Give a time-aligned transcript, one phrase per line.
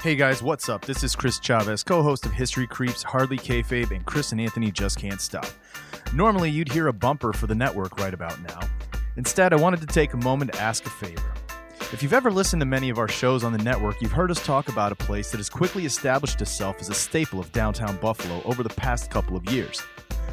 [0.00, 0.84] Hey guys, what's up?
[0.84, 4.70] This is Chris Chavez, co host of History Creeps, Hardly Kayfabe, and Chris and Anthony
[4.70, 5.48] Just Can't Stop.
[6.14, 8.60] Normally, you'd hear a bumper for the network right about now.
[9.16, 11.34] Instead, I wanted to take a moment to ask a favor.
[11.92, 14.40] If you've ever listened to many of our shows on the network, you've heard us
[14.46, 18.40] talk about a place that has quickly established itself as a staple of downtown Buffalo
[18.44, 19.82] over the past couple of years.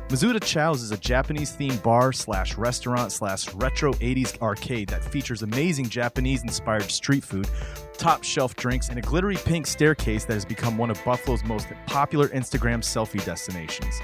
[0.09, 5.41] Misuta Chow's is a Japanese themed bar slash restaurant slash retro 80s arcade that features
[5.41, 7.49] amazing Japanese inspired street food,
[7.97, 11.67] top shelf drinks, and a glittery pink staircase that has become one of Buffalo's most
[11.87, 13.99] popular Instagram selfie destinations.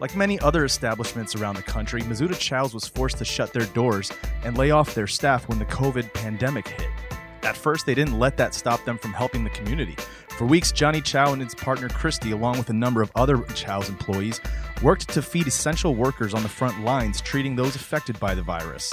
[0.00, 4.12] Like many other establishments around the country, Misuta Chow's was forced to shut their doors
[4.44, 6.88] and lay off their staff when the COVID pandemic hit.
[7.42, 9.96] At first, they didn't let that stop them from helping the community.
[10.36, 13.88] For weeks, Johnny Chow and his partner Christy, along with a number of other Chow's
[13.88, 14.38] employees,
[14.82, 18.92] worked to feed essential workers on the front lines treating those affected by the virus.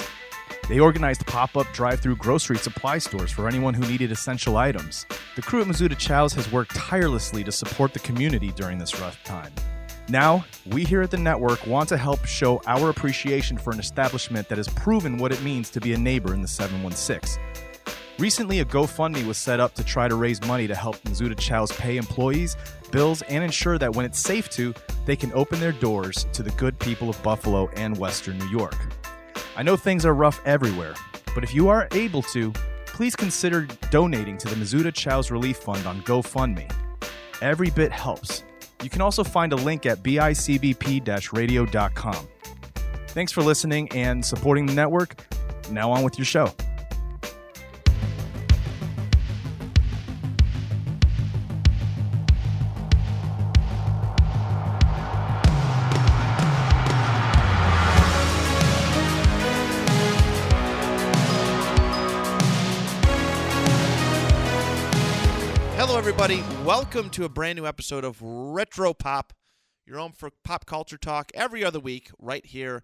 [0.70, 5.04] They organized pop up drive through grocery supply stores for anyone who needed essential items.
[5.36, 9.22] The crew at Misuta Chow's has worked tirelessly to support the community during this rough
[9.22, 9.52] time.
[10.08, 14.48] Now, we here at the network want to help show our appreciation for an establishment
[14.48, 17.42] that has proven what it means to be a neighbor in the 716.
[18.18, 21.72] Recently, a GoFundMe was set up to try to raise money to help Misuta Chow's
[21.72, 22.56] pay employees,
[22.92, 24.72] bills, and ensure that when it's safe to,
[25.04, 28.76] they can open their doors to the good people of Buffalo and Western New York.
[29.56, 30.94] I know things are rough everywhere,
[31.34, 32.52] but if you are able to,
[32.86, 36.72] please consider donating to the Misuta Chow's Relief Fund on GoFundMe.
[37.42, 38.44] Every bit helps.
[38.80, 42.28] You can also find a link at bicbp radio.com.
[43.08, 45.16] Thanks for listening and supporting the network.
[45.70, 46.54] Now on with your show.
[66.76, 69.32] Welcome to a brand new episode of Retro Pop,
[69.86, 72.82] your home for pop culture talk every other week, right here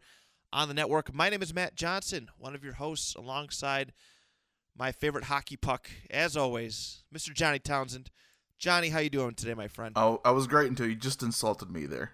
[0.52, 1.12] on the network.
[1.12, 3.92] My name is Matt Johnson, one of your hosts, alongside
[4.78, 7.34] my favorite hockey puck, as always, Mr.
[7.34, 8.12] Johnny Townsend.
[8.60, 9.94] Johnny, how you doing today, my friend?
[9.96, 12.12] Oh, I was great until you just insulted me there.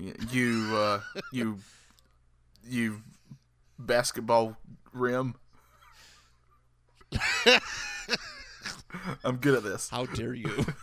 [0.00, 1.58] You, you, uh, you,
[2.66, 3.02] you
[3.78, 4.56] basketball
[4.94, 5.34] rim.
[9.24, 9.88] I'm good at this.
[9.88, 10.66] How dare you?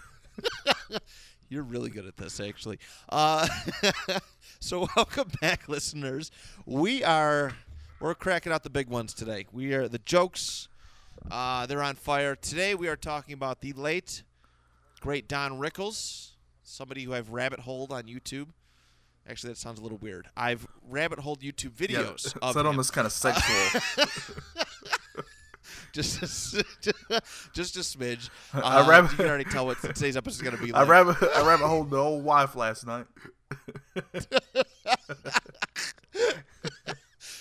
[1.50, 2.80] You're really good at this, actually.
[3.10, 3.48] Uh,
[4.60, 6.32] so, welcome back, listeners.
[6.66, 7.54] We are
[8.00, 9.46] we're cracking out the big ones today.
[9.52, 10.68] We are the jokes.
[11.32, 12.76] Uh, they're on fire today.
[12.76, 14.24] We are talking about the late,
[15.00, 16.32] great Don Rickles,
[16.64, 18.50] somebody who I've rabbit holed on YouTube.
[19.28, 20.28] Actually, that sounds a little weird.
[20.38, 22.68] I've rabbit holed YouTube videos yeah, of that him.
[22.68, 23.82] almost kind of sexual.
[25.98, 26.64] Just a,
[27.54, 28.30] just a smidge.
[28.54, 30.88] I Uh, rabbit- you can already tell what today's episode is going to be Like.
[30.88, 33.06] I rabbit, I rabbit holed the old wife last night.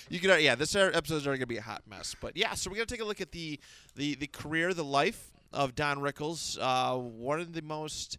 [0.09, 2.53] You can, yeah, this episode is already gonna be a hot mess, but yeah.
[2.53, 3.59] So we're gonna take a look at the
[3.97, 6.57] the the career, the life of Don Rickles.
[6.59, 8.17] Uh, one of the most,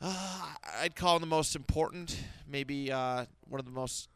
[0.00, 0.46] uh,
[0.80, 4.08] I'd call him the most important, maybe uh, one of the most,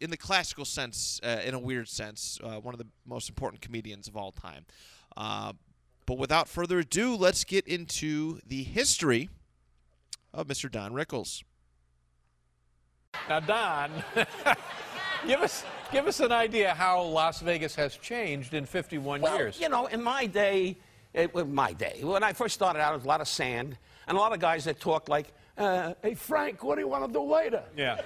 [0.00, 3.62] in the classical sense, uh, in a weird sense, uh, one of the most important
[3.62, 4.66] comedians of all time.
[5.16, 5.52] Uh,
[6.04, 9.28] but without further ado, let's get into the history
[10.32, 10.70] of Mr.
[10.70, 11.42] Don Rickles.
[13.28, 13.90] Now, Don,
[15.26, 19.58] give us give us an idea how Las Vegas has changed in 51 Well, years.
[19.58, 20.76] you know, in my day,
[21.14, 23.78] it, well, my day, when I first started out, it was a lot of sand
[24.06, 27.06] and a lot of guys that talked like, uh, "Hey Frank, what do you want
[27.06, 28.00] to do later?" yeah.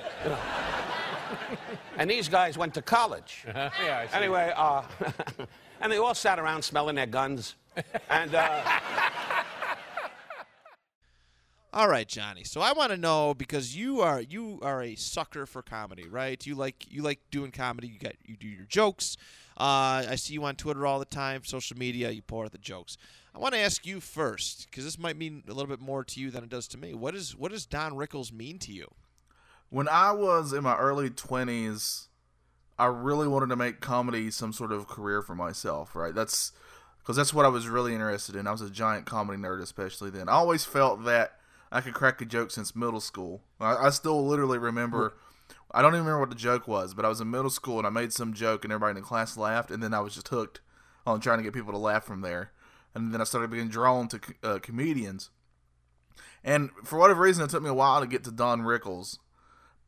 [1.97, 3.45] And these guys went to college.
[3.47, 3.71] yeah.
[3.85, 4.15] I see.
[4.15, 4.83] Anyway, uh,
[5.83, 7.57] and they all sat around smelling their guns.
[8.09, 8.63] And uh,
[11.73, 12.43] All right, Johnny.
[12.43, 16.45] So I want to know because you are you are a sucker for comedy, right?
[16.45, 17.87] You like you like doing comedy.
[17.87, 19.17] You got you do your jokes.
[19.57, 22.11] Uh, I see you on Twitter all the time, social media.
[22.11, 22.97] You pour out the jokes.
[23.35, 26.21] I want to ask you first because this might mean a little bit more to
[26.21, 26.93] you than it does to me.
[26.95, 28.89] What is what does Don Rickles mean to you?
[29.71, 32.09] When I was in my early 20s,
[32.79, 36.15] I really wanted to make comedy some sort of career for myself, right?
[36.15, 36.53] That's
[36.99, 38.47] because that's what I was really interested in.
[38.47, 40.29] I was a giant comedy nerd, especially then.
[40.29, 41.39] I always felt that
[41.73, 43.43] I could crack a joke since middle school.
[43.61, 45.15] I, I still literally remember.
[45.73, 47.87] I don't even remember what the joke was, but I was in middle school and
[47.87, 50.29] I made some joke and everybody in the class laughed, and then I was just
[50.29, 50.61] hooked
[51.07, 52.51] on trying to get people to laugh from there.
[52.95, 55.31] And then I started being drawn to uh, comedians.
[56.43, 59.19] And for whatever reason, it took me a while to get to Don Rickles.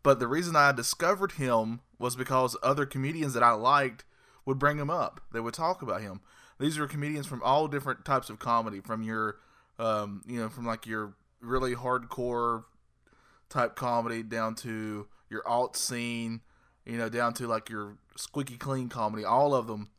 [0.03, 4.05] But the reason I discovered him was because other comedians that I liked
[4.45, 5.21] would bring him up.
[5.33, 6.21] They would talk about him.
[6.59, 9.37] these are comedians from all different types of comedy, from your,
[9.79, 12.65] um, you know, from like your really hardcore
[13.49, 16.41] type comedy down to your alt scene,
[16.87, 19.25] you know, down to like your squeaky clean comedy.
[19.25, 19.91] All of them,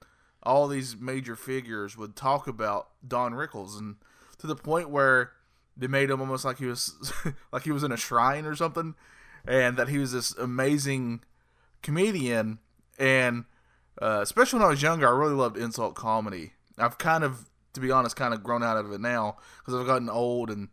[0.41, 3.95] all these major figures would talk about Don Rickles, and
[4.37, 5.31] to the point where
[5.75, 7.11] they made him almost like he was
[7.51, 8.95] like he was in a shrine or something,
[9.45, 11.23] and that he was this amazing
[11.81, 12.59] comedian.
[12.97, 13.45] And
[14.01, 16.53] uh, especially when I was younger, I really loved insult comedy.
[16.77, 19.87] I've kind of, to be honest, kind of grown out of it now because I've
[19.87, 20.69] gotten old and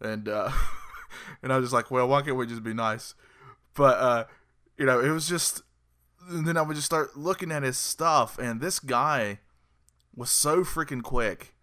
[0.00, 0.50] and uh,
[1.42, 3.14] and I was just like, well, why can't we just be nice?
[3.74, 4.24] But uh,
[4.76, 5.62] you know, it was just.
[6.26, 9.40] And then I would just start looking at his stuff, and this guy
[10.16, 11.54] was so freaking quick.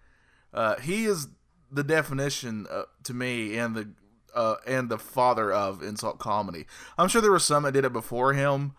[0.54, 1.30] Uh, he is
[1.72, 3.90] the definition uh, to me, and the
[4.36, 6.66] uh, and the father of insult comedy.
[6.98, 8.74] I'm sure there were some that did it before him,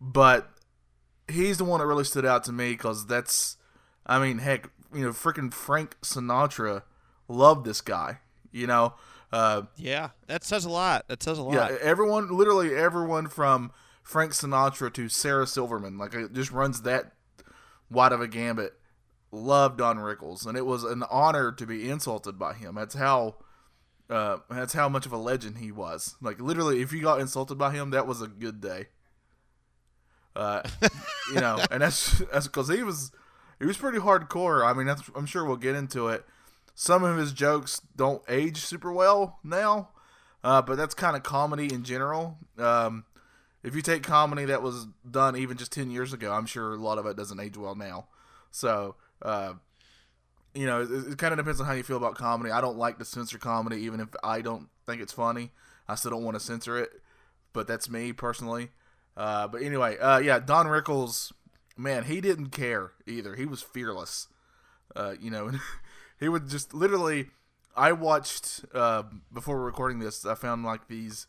[0.00, 0.50] but
[1.28, 3.56] he's the one that really stood out to me because that's,
[4.06, 6.82] I mean, heck, you know, freaking Frank Sinatra
[7.28, 8.18] loved this guy.
[8.52, 8.94] You know,
[9.32, 11.08] uh, Yeah, that says a lot.
[11.08, 11.54] That says a lot.
[11.54, 13.72] yeah, everyone, literally everyone from
[14.02, 17.12] Frank Sinatra to Sarah Silverman, like it just runs that
[17.90, 18.74] wide of a gambit.
[19.32, 22.76] Loved Don Rickles, and it was an honor to be insulted by him.
[22.76, 23.34] That's how,
[24.10, 26.16] uh, that's how much of a legend he was.
[26.20, 28.86] Like literally, if you got insulted by him, that was a good day.
[30.36, 30.62] Uh,
[31.34, 33.12] you know, and that's that's because he was
[33.58, 34.64] he was pretty hardcore.
[34.64, 36.24] I mean, that's, I'm sure we'll get into it.
[36.74, 39.90] Some of his jokes don't age super well now,
[40.42, 42.38] uh, but that's kind of comedy in general.
[42.58, 43.04] Um,
[43.62, 46.76] if you take comedy that was done even just 10 years ago, I'm sure a
[46.76, 48.08] lot of it doesn't age well now.
[48.50, 49.54] So, uh,
[50.54, 52.50] you know, it, it kind of depends on how you feel about comedy.
[52.50, 55.50] I don't like to censor comedy, even if I don't think it's funny.
[55.88, 56.90] I still don't want to censor it,
[57.52, 58.68] but that's me personally.
[59.16, 61.32] Uh, but anyway, uh, yeah, Don Rickles,
[61.76, 63.34] man, he didn't care either.
[63.34, 64.28] He was fearless.
[64.94, 65.50] Uh, you know,
[66.20, 67.26] he would just literally.
[67.76, 69.02] I watched uh,
[69.32, 70.24] before recording this.
[70.24, 71.26] I found like these.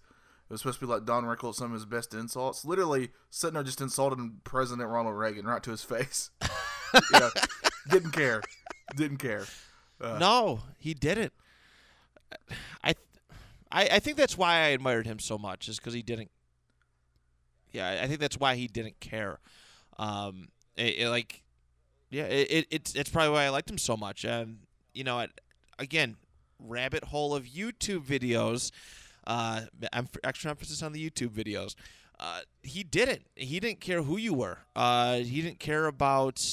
[0.48, 2.63] It was supposed to be like Don Rickles, some of his best insults.
[2.63, 6.30] Literally sitting there just insulting President Ronald Reagan right to his face.
[6.94, 7.31] you know,
[7.90, 8.42] didn't care.
[8.96, 9.46] Didn't care.
[10.02, 11.34] No, he didn't.
[12.84, 12.94] I,
[13.72, 16.30] I, I think that's why I admired him so much, is because he didn't.
[17.72, 19.40] Yeah, I- I think that's why he didn't care.
[19.98, 21.44] Um, it, it, like,
[22.10, 24.24] yeah, it, it, it's it's probably why I liked him so much.
[24.26, 24.60] And
[24.94, 25.32] you know, it,
[25.80, 26.18] again,
[26.60, 28.72] rabbit hole of YouTube videos.
[29.28, 29.62] Uh,
[30.24, 31.74] extra emphasis on the YouTube videos.
[32.20, 33.24] Uh, he didn't.
[33.36, 34.60] He didn't care who you were.
[34.76, 36.46] Uh, he didn't care about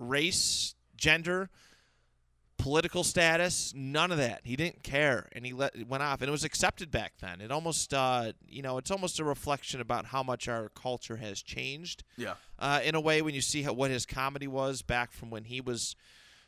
[0.00, 1.50] race, gender
[2.60, 4.42] political status, none of that.
[4.44, 7.40] He didn't care, and he let went off, and it was accepted back then.
[7.40, 11.42] It almost, uh, you know, it's almost a reflection about how much our culture has
[11.42, 12.04] changed.
[12.16, 12.34] Yeah.
[12.58, 15.44] Uh, in a way, when you see how, what his comedy was back from when
[15.44, 15.96] he was,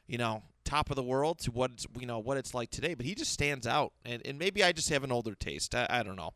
[0.06, 2.94] you know, top of the world to what it's, you know what it's like today.
[2.94, 5.74] But he just stands out, and, and maybe I just have an older taste.
[5.74, 6.32] I, I don't know.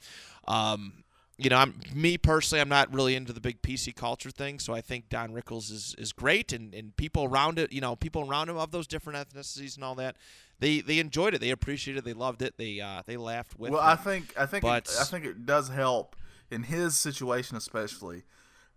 [0.48, 1.04] Um,
[1.38, 2.60] you know, I'm me personally.
[2.60, 5.94] I'm not really into the big PC culture thing, so I think Don Rickles is,
[5.98, 9.18] is great, and, and people around it, you know, people around him of those different
[9.18, 10.16] ethnicities and all that,
[10.60, 13.72] they they enjoyed it, they appreciated, it, they loved it, they uh, they laughed with.
[13.72, 13.86] Well, him.
[13.88, 16.16] I think I think But- it, I think it does help
[16.50, 18.22] in his situation, especially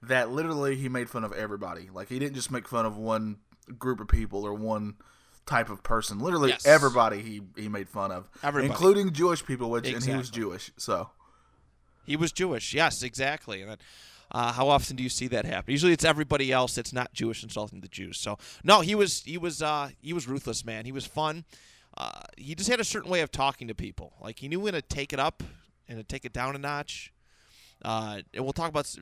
[0.02, 1.90] that literally he made fun of everybody.
[1.94, 3.38] Like he didn't just make fun of one
[3.78, 4.96] group of people or one
[5.46, 6.20] type of person.
[6.20, 6.66] Literally Yes.
[6.66, 8.70] everybody he he made fun of, Everybody.
[8.72, 10.72] including Jewish people, which and he was Jewish.
[10.78, 11.10] So
[12.06, 12.74] He was Jewish.
[12.74, 13.62] Yes, exactly.
[13.62, 13.78] And then,
[14.32, 15.72] uh, how often do you see that happen?
[15.72, 18.20] Usually, it's everybody else that's not Jewish insulting the Jews.
[18.20, 20.86] So no, he was he was uh, he was ruthless, man.
[20.86, 21.46] He was fun.
[21.98, 24.14] Uh, he just had a certain way of talking to people.
[24.22, 25.44] Like he knew when to take it up
[25.88, 27.12] and to take it down a notch.
[27.84, 28.94] Uh, and we'll talk about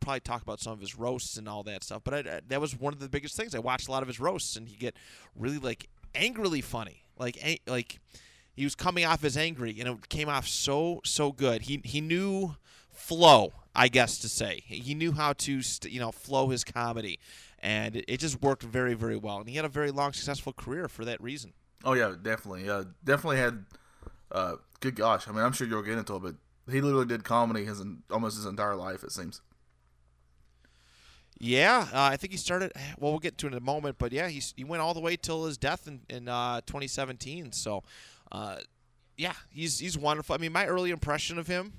[0.00, 2.02] probably talk about some of his roasts and all that stuff.
[2.04, 3.54] But I, I- that was one of the biggest things.
[3.54, 4.96] I watched a lot of his roasts, and he get
[5.36, 7.04] really like angrily funny.
[7.18, 8.00] Like like
[8.54, 11.62] he was coming off as angry, and it came off so so good.
[11.62, 12.56] He he knew
[12.90, 14.62] flow, I guess to say.
[14.66, 17.18] He knew how to st- you know flow his comedy,
[17.58, 19.38] and it, just worked very very well.
[19.38, 21.52] And he had a very long successful career for that reason.
[21.84, 23.64] oh yeah, definitely, uh, definitely had.
[24.30, 26.34] Uh, good gosh, I mean, I'm sure you'll get into it, but
[26.70, 29.04] he literally did comedy his almost his entire life.
[29.04, 29.42] It seems.
[31.38, 32.72] Yeah, uh, I think he started.
[33.00, 35.00] Well, we'll get to it in a moment, but yeah, he's, he went all the
[35.00, 37.50] way till his death in in uh, 2017.
[37.50, 37.82] So,
[38.32, 38.56] uh,
[39.16, 40.34] yeah, he's he's wonderful.
[40.34, 41.74] I mean, my early impression of him,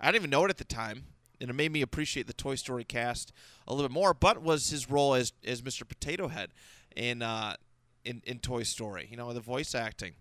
[0.00, 1.04] I didn't even know it at the time,
[1.40, 3.32] and it made me appreciate the Toy Story cast
[3.66, 4.14] a little bit more.
[4.14, 5.88] But was his role as as Mr.
[5.88, 6.50] Potato Head
[6.94, 7.56] in uh,
[8.04, 9.08] in in Toy Story?
[9.10, 10.12] You know, the voice acting.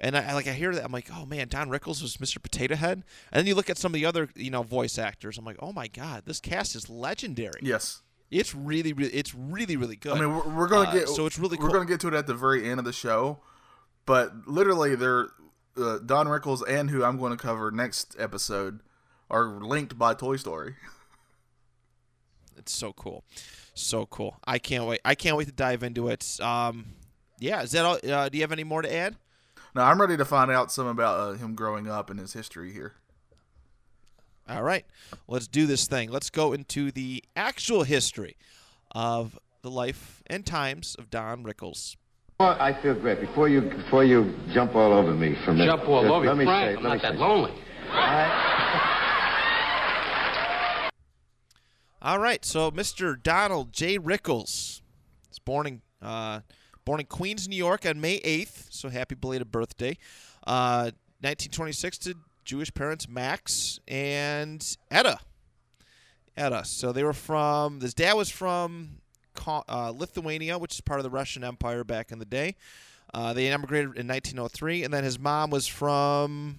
[0.00, 2.40] And I like I hear that I'm like, oh man, Don Rickles was Mr.
[2.40, 3.02] Potato Head.
[3.32, 5.38] And then you look at some of the other you know voice actors.
[5.38, 7.58] I'm like, oh my god, this cast is legendary.
[7.62, 8.02] Yes.
[8.30, 10.12] It's really, really, it's really, really good.
[10.12, 11.72] I mean, we're, we're gonna Uh, get so it's really we're cool.
[11.72, 13.40] gonna get to it at the very end of the show,
[14.08, 15.28] but literally, they're
[15.76, 18.80] uh, Don Rickles and who I'm going to cover next episode
[19.30, 20.76] are linked by Toy Story.
[22.56, 23.22] It's so cool,
[23.72, 24.36] so cool.
[24.44, 25.00] I can't wait.
[25.04, 26.38] I can't wait to dive into it.
[26.40, 26.86] Um,
[27.38, 27.62] yeah.
[27.62, 27.98] Is that all?
[28.04, 29.14] Uh, do you have any more to add?
[29.76, 32.72] Now I'm ready to find out some about uh, him growing up and his history
[32.72, 32.94] here.
[34.48, 34.84] All right,
[35.28, 36.10] let's do this thing.
[36.10, 38.36] Let's go into the actual history
[38.90, 41.94] of the life and times of Don Rickles.
[42.40, 43.20] Well, I feel great.
[43.20, 46.44] Before you before you jump all over me from Jump all just over let me
[46.44, 46.70] Frank.
[46.70, 47.52] say, I'm let not that say- lonely.
[52.00, 53.20] All right, so Mr.
[53.20, 53.98] Donald J.
[53.98, 54.82] Rickles
[55.32, 56.42] is born in uh,
[56.84, 58.68] born in Queens, New York, on May eighth.
[58.70, 59.98] So happy belated birthday.
[60.46, 60.92] Uh,
[61.22, 62.14] 1926 to
[62.44, 65.18] Jewish parents Max and Etta.
[66.36, 66.64] Etta.
[66.64, 67.80] So they were from.
[67.80, 69.07] His dad was from Ca-
[69.46, 72.56] uh, Lithuania, which is part of the Russian Empire back in the day.
[73.14, 76.56] Uh, they emigrated in 1903, and then his mom was from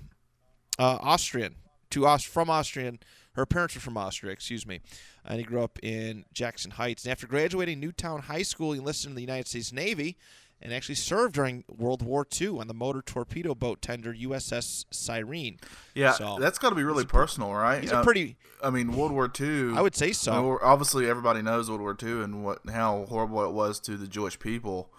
[0.80, 1.56] uh, Austrian
[1.92, 3.00] to Aus- from Austrian.
[3.34, 4.82] Her parents were from Austria, excuse me,
[5.24, 7.06] and he grew up in Jackson Heights.
[7.06, 10.18] And after graduating Newtown High School, he enlisted in the United States Navy
[10.62, 15.60] and actually served during World War II on the motor torpedo boat tender USS Cyrene.
[15.94, 17.82] Yeah, So, that's got to be really personal, right?
[17.82, 19.76] He's a Uh, pretty, I mean, World War II.
[19.76, 20.32] I would say so.
[20.34, 23.98] I mean, obviously, everybody knows World War II and what how horrible it was to
[23.98, 24.92] the Jewish people.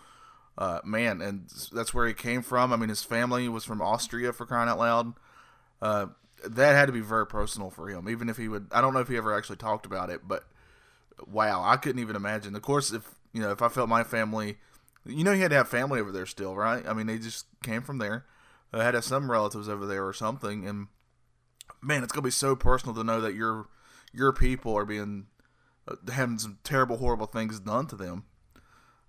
[0.58, 2.72] Uh, man, and that's where he came from.
[2.72, 5.14] I mean, his family was from Austria for crying out loud.
[5.80, 6.06] Uh,
[6.44, 8.66] that had to be very personal for him, even if he would.
[8.72, 10.44] I don't know if he ever actually talked about it, but
[11.26, 12.54] wow, I couldn't even imagine.
[12.56, 14.58] Of course, if you know, if I felt my family,
[15.06, 16.86] you know, he had to have family over there still, right?
[16.86, 18.26] I mean, they just came from there.
[18.72, 20.88] I had to have some relatives over there or something, and
[21.82, 23.68] man, it's gonna be so personal to know that your
[24.12, 25.26] your people are being
[25.88, 28.24] uh, having some terrible, horrible things done to them.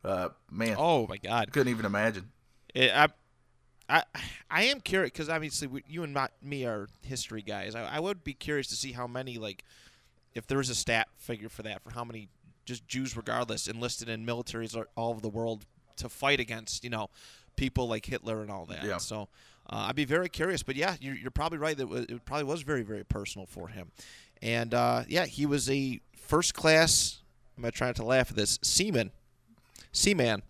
[0.03, 1.51] Uh, man, oh my God!
[1.51, 2.31] couldn't even imagine.
[2.73, 3.09] It, I,
[3.87, 4.03] I,
[4.49, 7.75] I am curious because obviously we, you and my, me are history guys.
[7.75, 9.63] I, I would be curious to see how many like,
[10.33, 12.29] if there is a stat figure for that for how many
[12.65, 15.65] just Jews, regardless, enlisted in militaries all over the world
[16.01, 17.09] to fight against you know
[17.55, 18.83] people like Hitler and all that.
[18.83, 18.97] Yeah.
[18.97, 19.29] So
[19.69, 20.63] uh, I'd be very curious.
[20.63, 23.69] But yeah, you're, you're probably right that it it probably was very very personal for
[23.69, 23.91] him.
[24.41, 27.19] And uh, yeah, he was a first class.
[27.57, 28.59] I'm gonna try not to laugh at this.
[28.61, 29.11] Seaman
[29.91, 30.41] Seaman.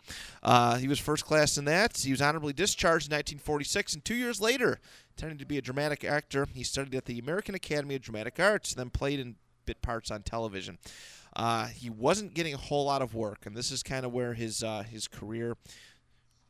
[0.43, 1.97] Uh, he was first class in that.
[1.97, 4.79] He was honorably discharged in 1946, and two years later,
[5.15, 8.73] intending to be a dramatic actor, he studied at the American Academy of Dramatic Arts,
[8.73, 10.77] then played in bit parts on television.
[11.35, 14.33] Uh, he wasn't getting a whole lot of work, and this is kind of where
[14.33, 15.55] his uh, his career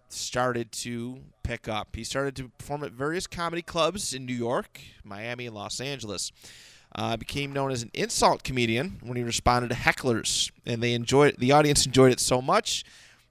[0.09, 1.95] started to pick up.
[1.95, 6.31] He started to perform at various comedy clubs in New York, Miami, and Los Angeles.
[6.93, 11.35] Uh, became known as an insult comedian when he responded to hecklers, and they enjoyed
[11.37, 12.83] the audience enjoyed it so much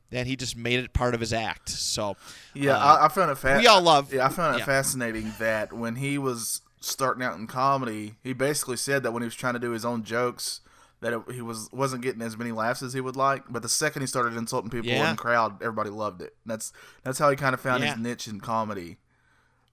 [0.08, 1.68] that he just made it part of his act.
[1.68, 2.16] So
[2.54, 3.34] Yeah, uh, I, I found it.
[3.36, 4.64] Fa- we all love- Yeah, I found it yeah.
[4.64, 9.26] fascinating that when he was starting out in comedy, he basically said that when he
[9.26, 10.62] was trying to do his own jokes,
[11.00, 13.44] that it, he was wasn't getting as many laughs as he would like.
[13.48, 15.10] But the second he started insulting people Yeah.
[15.10, 16.34] in the crowd, everybody loved it.
[16.46, 17.94] that's that's how he kind of found Yeah.
[17.94, 18.98] his niche in comedy.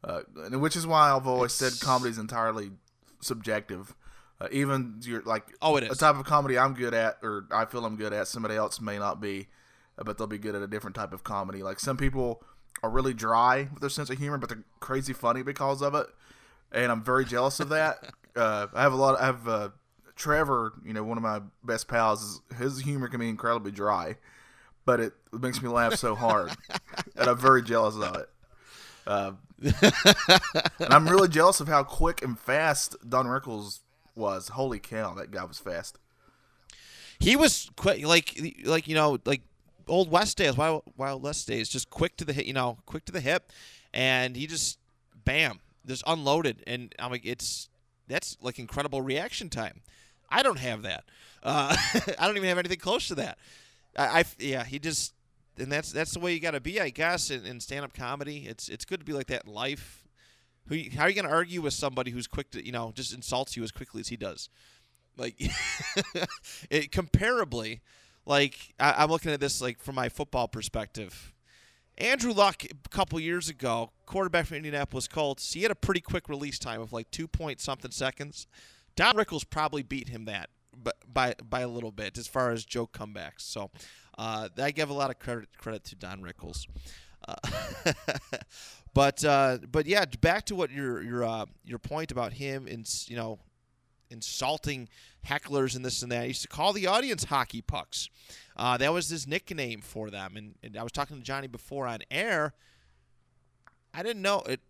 [0.04, 2.72] Uh, which is why I've always said comedy is entirely
[3.22, 3.96] subjective.
[4.40, 7.66] Uh, even your like Oh, it a type of comedy I'm good at, or I
[7.66, 9.48] feel I'm good at, somebody else may not be,
[9.98, 11.64] uh, but they'll be good at a different type of comedy.
[11.64, 12.44] Like some people
[12.84, 16.06] are really dry with their sense of humor, but they're crazy funny because of it,
[16.72, 18.14] and I'm very jealous of that.
[18.36, 19.20] uh, I have a lot.
[19.20, 19.70] I have uh,
[20.18, 22.24] Trevor, you know, one of my best pals.
[22.24, 24.18] Is, his humor can be incredibly dry,
[24.86, 26.52] but it makes me laugh so hard,
[27.16, 28.30] and I'm very jealous of it.
[29.06, 29.32] Uh,
[30.80, 33.80] and I'm really jealous of how quick and fast Don Rickles
[34.16, 34.50] was.
[34.50, 35.98] Holy cow, that guy was fast.
[37.20, 39.42] he was quick, like like you know, like
[39.88, 43.06] old West days, Wild, Wild West days, just quick to the hit, you know, quick
[43.06, 43.52] to the hip,
[43.94, 44.80] and he just
[45.24, 47.70] bam, just unloaded, and I'm like, it's
[48.08, 49.82] that's like incredible reaction time.
[50.30, 51.06] I don't have that.
[51.44, 51.76] Uh,
[52.20, 53.38] I don't even have anything close to that.
[53.98, 55.14] I, I yeah, he just
[55.60, 57.94] and that's that's the way you got to be, I guess, in, in stand up
[57.94, 58.46] comedy.
[58.48, 60.04] It's it's good to be like that in life.
[60.68, 63.14] Who, how are you going to argue with somebody who's quick to, you know, just
[63.14, 64.50] insults you as quickly as he does?
[65.16, 65.36] Like,
[66.70, 67.80] it, comparably,
[68.26, 71.34] like I, I'm looking at this like from my football perspective.
[71.98, 76.30] Andrew Luck a couple years ago, quarterback for Indianapolis Colts, he had a pretty quick
[76.30, 78.46] release time of like two point something seconds.
[78.98, 82.66] Don Rickles probably beat him that, but by by a little bit as far as
[82.66, 83.42] joke comebacks.
[83.42, 83.72] So
[84.18, 86.68] uh, I give a lot of credit credit to Don Rickles.
[87.26, 87.36] Uh,
[88.94, 92.86] but uh, but yeah, back to what your your uh, your point about him and
[93.08, 93.40] you know
[94.10, 94.90] insulting
[95.26, 96.24] hecklers and this and that.
[96.24, 98.10] He used to call the audience hockey pucks.
[98.56, 100.36] Uh, that was his nickname for them.
[100.38, 102.54] And, and I was talking to Johnny before on air.
[103.94, 104.62] I didn't know it.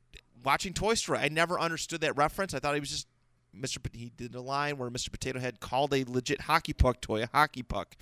[0.43, 2.53] Watching Toy Story, I never understood that reference.
[2.53, 3.07] I thought he was just
[3.55, 3.77] Mr.
[3.93, 5.11] He did a line where Mr.
[5.11, 7.95] Potato Head called a legit hockey puck toy a hockey puck,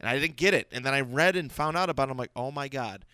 [0.00, 0.68] and I didn't get it.
[0.72, 2.12] And then I read and found out about it.
[2.12, 3.04] I'm like, oh my god,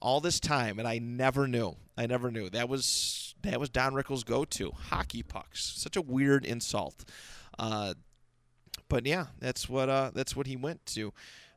[0.00, 1.76] all this time, and I never knew.
[1.96, 5.72] I never knew that was that was Don Rickles' go-to hockey pucks.
[5.76, 7.04] Such a weird insult.
[7.58, 7.94] Uh,
[8.88, 11.12] but yeah, that's what uh, that's what he went to.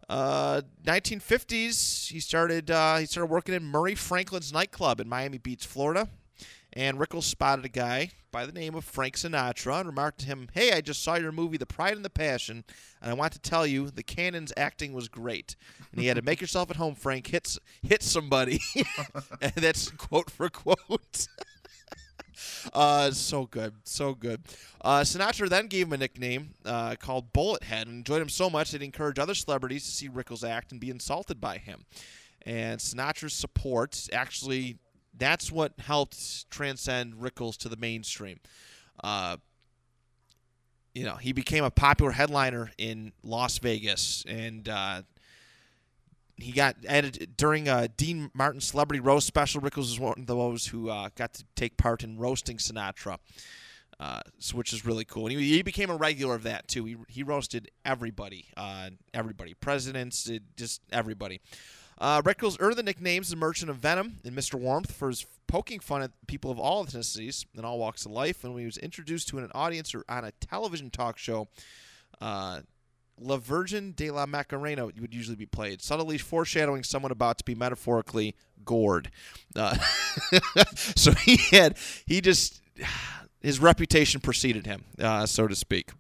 [0.10, 5.66] Uh, 1950s, he started uh, he started working in Murray Franklin's nightclub in Miami Beach,
[5.66, 6.10] Florida.
[6.74, 10.48] And Rickles spotted a guy by the name of Frank Sinatra and remarked to him,
[10.54, 12.64] Hey, I just saw your movie, The Pride and the Passion,
[13.02, 15.56] and I want to tell you the Cannon's acting was great.
[15.92, 17.28] And he had to make yourself at home, Frank.
[17.28, 18.60] Hit, hit somebody.
[19.42, 21.28] and that's quote for quote.
[22.74, 24.42] Uh, so good, so good.
[24.82, 28.50] Uh, Sinatra then gave him a nickname uh, called Bullet Head and enjoyed him so
[28.50, 31.86] much that he encouraged other celebrities to see Rickles act and be insulted by him.
[32.46, 34.78] And Sinatra's support actually
[35.22, 38.40] that's what helped transcend Rickles to the mainstream.
[39.04, 39.38] Uh,
[40.96, 45.04] you know, he became a popular headliner in Las Vegas, and uh,
[46.38, 49.62] he got added during uh, Dean Martin's Celebrity Roast special.
[49.62, 53.20] Rickles was one of those who uh, got to take part in roasting Sinatra,
[54.00, 55.28] uh, so, which is really cool.
[55.28, 56.84] And he, he, became a regular of that too.
[56.86, 61.42] He he roasted everybody, uh, everybody, presidents, just everybody.
[62.02, 64.56] Uh, Rickles earned the nicknames the Merchant of Venom and Mr.
[64.56, 68.44] Warmth for his poking fun at people of all ethnicities and all walks of life.
[68.44, 71.48] And when he was introduced to an audience or on a television talk show,
[72.20, 72.62] uh,
[73.20, 77.54] La Virgen de la Macarena would usually be played, subtly foreshadowing someone about to be
[77.54, 79.12] metaphorically gored.
[79.56, 79.78] Uh,
[80.76, 81.78] so he had,
[82.08, 82.64] he just,
[83.42, 85.92] his reputation preceded him, uh, so to speak.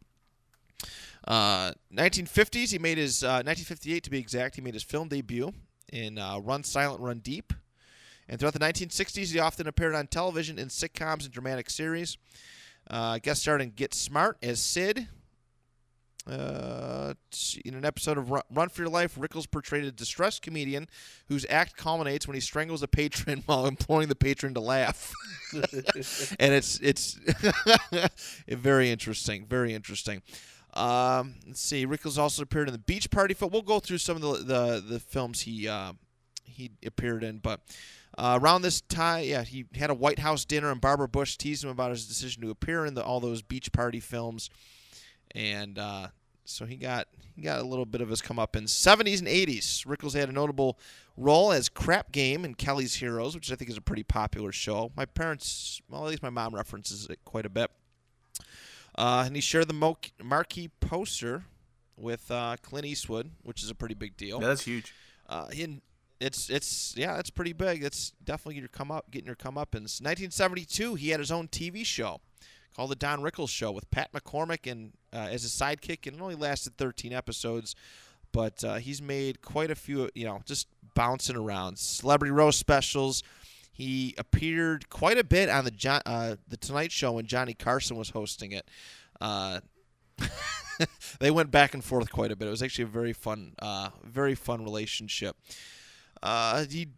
[1.28, 5.54] Uh, 1950s, he made his, 1958 uh, to be exact, he made his film debut
[5.92, 7.54] in uh, Run Silent, Run Deep.
[8.28, 12.18] And throughout the 1960s, he often appeared on television in sitcoms and dramatic series.
[12.90, 15.08] Uh, guest starred in Get Smart as Sid.
[16.28, 17.14] Uh,
[17.66, 20.88] in an episode of Run for Your Life, Rickles portrayed a distressed comedian
[21.28, 25.12] whose act culminates when he strangles a patron while imploring the patron to laugh.
[25.54, 27.20] and it's it's
[28.48, 30.22] very interesting, very interesting.
[30.74, 31.86] Um, let's see.
[31.86, 33.52] Rickles also appeared in the Beach Party film.
[33.52, 35.94] We'll go through some of the the, the films he uh,
[36.44, 37.62] he appeared in, but.
[38.18, 41.64] Uh, around this time, yeah, he had a White House dinner, and Barbara Bush teased
[41.64, 44.50] him about his decision to appear in the, all those beach party films,
[45.34, 46.08] and uh,
[46.44, 49.28] so he got he got a little bit of his come up in 70s and
[49.28, 49.86] 80s.
[49.86, 50.78] Rickles had a notable
[51.16, 54.92] role as Crap Game in Kelly's Heroes, which I think is a pretty popular show.
[54.96, 57.72] My parents, well, at least my mom references it quite a bit.
[58.96, 61.44] Uh, and he shared the mo- marquee poster
[61.98, 64.42] with uh, Clint Eastwood, which is a pretty big deal.
[64.42, 64.94] Yeah, that's huge.
[65.30, 65.48] Uh,
[66.20, 67.84] it's it's yeah, it's pretty big.
[67.84, 70.02] It's definitely getting your come up, getting your comeuppance.
[70.02, 72.20] 1972, he had his own TV show
[72.76, 76.22] called the Don Rickles Show with Pat McCormick and uh, as a sidekick, and it
[76.22, 77.76] only lasted 13 episodes.
[78.32, 81.78] But uh, he's made quite a few, you know, just bouncing around.
[81.80, 83.24] Celebrity roast specials.
[83.82, 87.98] He appeared quite a bit on the John, uh, the Tonight Show when Johnny Carson
[87.98, 88.70] was hosting it.
[89.20, 89.62] Uh,
[91.20, 92.48] they went back and forth quite a bit.
[92.48, 95.36] It was actually a very fun, uh, very fun relationship.
[96.22, 96.90] Uh, he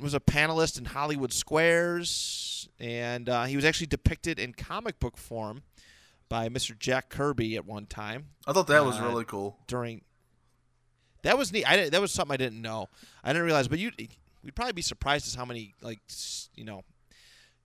[0.00, 5.16] was a panelist in Hollywood Squares, and uh, he was actually depicted in comic book
[5.16, 5.62] form
[6.28, 6.76] by Mr.
[6.76, 8.30] Jack Kirby at one time.
[8.44, 9.56] I thought that was uh, really cool.
[9.68, 10.02] During
[11.22, 11.64] that was neat.
[11.64, 12.88] I that was something I didn't know.
[13.22, 13.92] I didn't realize, but you
[14.44, 16.00] we'd probably be surprised as how many like
[16.54, 16.82] you know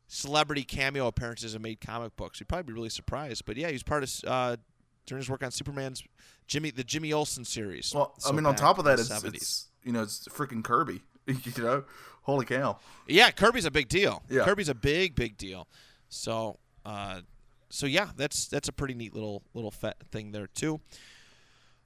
[0.07, 2.39] celebrity cameo appearances have made comic books.
[2.39, 3.45] We'd probably be really surprised.
[3.45, 4.57] But yeah, he was part of uh,
[5.05, 6.03] during his work on Superman's
[6.47, 7.93] Jimmy the Jimmy Olsen series.
[7.93, 11.01] Well, so I mean, on top of that, it's, it's, you know it's freaking Kirby.
[11.27, 11.83] you know,
[12.23, 12.77] holy cow.
[13.07, 14.23] Yeah, Kirby's a big deal.
[14.29, 14.43] Yeah.
[14.43, 15.67] Kirby's a big big deal.
[16.09, 16.57] So.
[16.85, 17.21] Uh,
[17.69, 19.71] so yeah, that's that's a pretty neat little little
[20.11, 20.79] thing there too.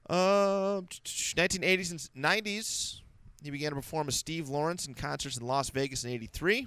[0.08, 3.00] Uh, 1980s and 90s,
[3.44, 6.66] he began to perform with Steve Lawrence in concerts in Las Vegas in 83.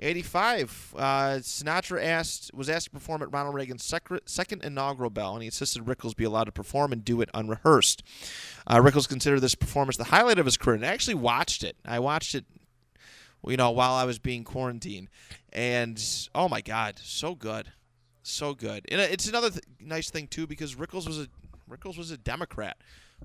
[0.00, 1.02] 85, uh,
[1.40, 5.46] Sinatra asked was asked to perform at Ronald Reagan's sec- second inaugural bell, and he
[5.46, 8.02] insisted Rickles be allowed to perform and do it unrehearsed.
[8.66, 11.76] Uh, Rickles considered this performance the highlight of his career, and I actually watched it.
[11.84, 12.44] I watched it,
[13.46, 15.08] you know, while I was being quarantined,
[15.52, 16.02] and
[16.34, 17.68] oh my God, so good,
[18.24, 18.84] so good.
[18.88, 21.28] And it's another th- nice thing too because Rickles was a
[21.70, 22.76] Rickles was a Democrat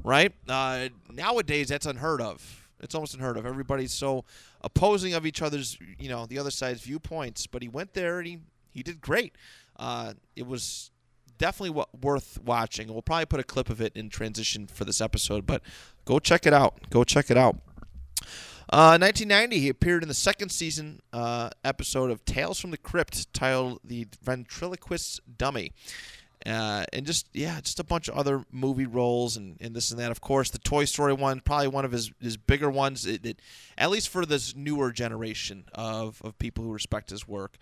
[0.04, 0.34] right?
[0.48, 2.68] Uh, nowadays, that's unheard of.
[2.80, 3.46] It's almost unheard of.
[3.46, 4.24] Everybody's so
[4.62, 7.48] opposing of each other's, you know, the other side's viewpoints.
[7.48, 8.40] But he went there and he
[8.72, 9.34] he did great.
[9.78, 10.92] Uh, it was
[11.38, 12.88] definitely w- worth watching.
[12.90, 15.62] We'll probably put a clip of it in transition for this episode, but
[16.06, 16.90] go check it out.
[16.90, 17.58] Go check it out.
[18.70, 23.32] Uh, 1990, he appeared in the second season uh, episode of Tales from the Crypt,
[23.34, 25.72] titled "The Ventriloquist's Dummy,"
[26.46, 30.00] uh, and just yeah, just a bunch of other movie roles and, and this and
[30.00, 30.12] that.
[30.12, 33.42] Of course, the Toy Story one, probably one of his, his bigger ones, it, it,
[33.78, 37.58] at least for this newer generation of, of people who respect his work.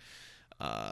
[0.59, 0.91] Uh,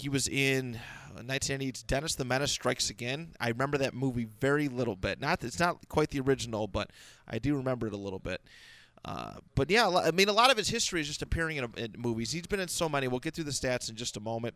[0.00, 0.80] he was in
[1.14, 3.34] 1998's Dennis the Menace Strikes Again.
[3.38, 5.20] I remember that movie very little bit.
[5.20, 6.90] Not it's not quite the original, but
[7.28, 8.40] I do remember it a little bit.
[9.04, 11.94] Uh, but yeah, I mean, a lot of his history is just appearing in, in,
[11.98, 12.32] movies.
[12.32, 13.08] He's been in so many.
[13.08, 14.54] We'll get through the stats in just a moment.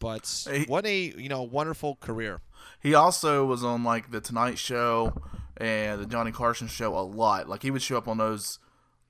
[0.00, 2.40] But what a you know wonderful career.
[2.80, 5.12] He also was on like the Tonight Show
[5.56, 7.48] and the Johnny Carson show a lot.
[7.48, 8.58] Like he would show up on those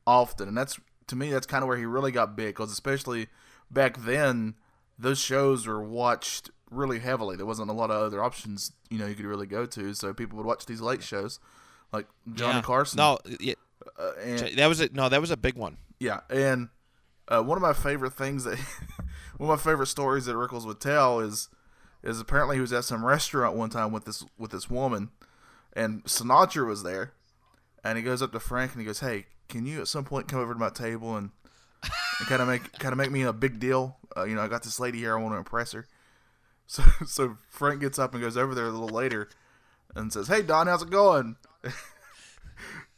[0.07, 2.49] often, and that's to me that's kind of where he really got big.
[2.55, 3.29] Because especially
[3.71, 4.55] back then,
[4.99, 7.37] those shows were watched really heavily.
[7.37, 10.13] There wasn't a lot of other options you know you could really go to, so
[10.13, 11.39] people would watch these late shows
[11.93, 12.63] like Johnny Yeah.
[12.63, 12.97] Carson.
[12.99, 13.55] No, yeah,
[13.99, 14.93] uh, and, that was it.
[14.95, 15.77] No, that was a big one.
[16.01, 16.69] Yeah, and
[17.29, 18.59] uh, one of my favorite things that
[19.41, 21.49] one of my favorite stories that Rickles would tell is
[22.03, 25.09] is apparently he was at some restaurant one time with this with this woman,
[25.73, 27.15] and Sinatra was there,
[27.83, 30.29] and he goes up to Frank and he goes, "Hey, can you at some point
[30.29, 31.31] come over to my table and,
[31.83, 33.97] and kind of make kind of make me a big deal?
[34.15, 35.87] Uh, you know, I got this lady here, I want to impress her."
[36.67, 39.31] So so Frank gets up and goes over there a little later,
[39.97, 41.73] and says, "Hey Don, how's it going?" and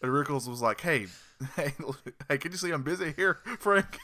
[0.03, 1.07] Rickles was like, "Hey,
[1.57, 1.73] hey,
[2.29, 3.97] hey, can you see I'm busy here, Frank?"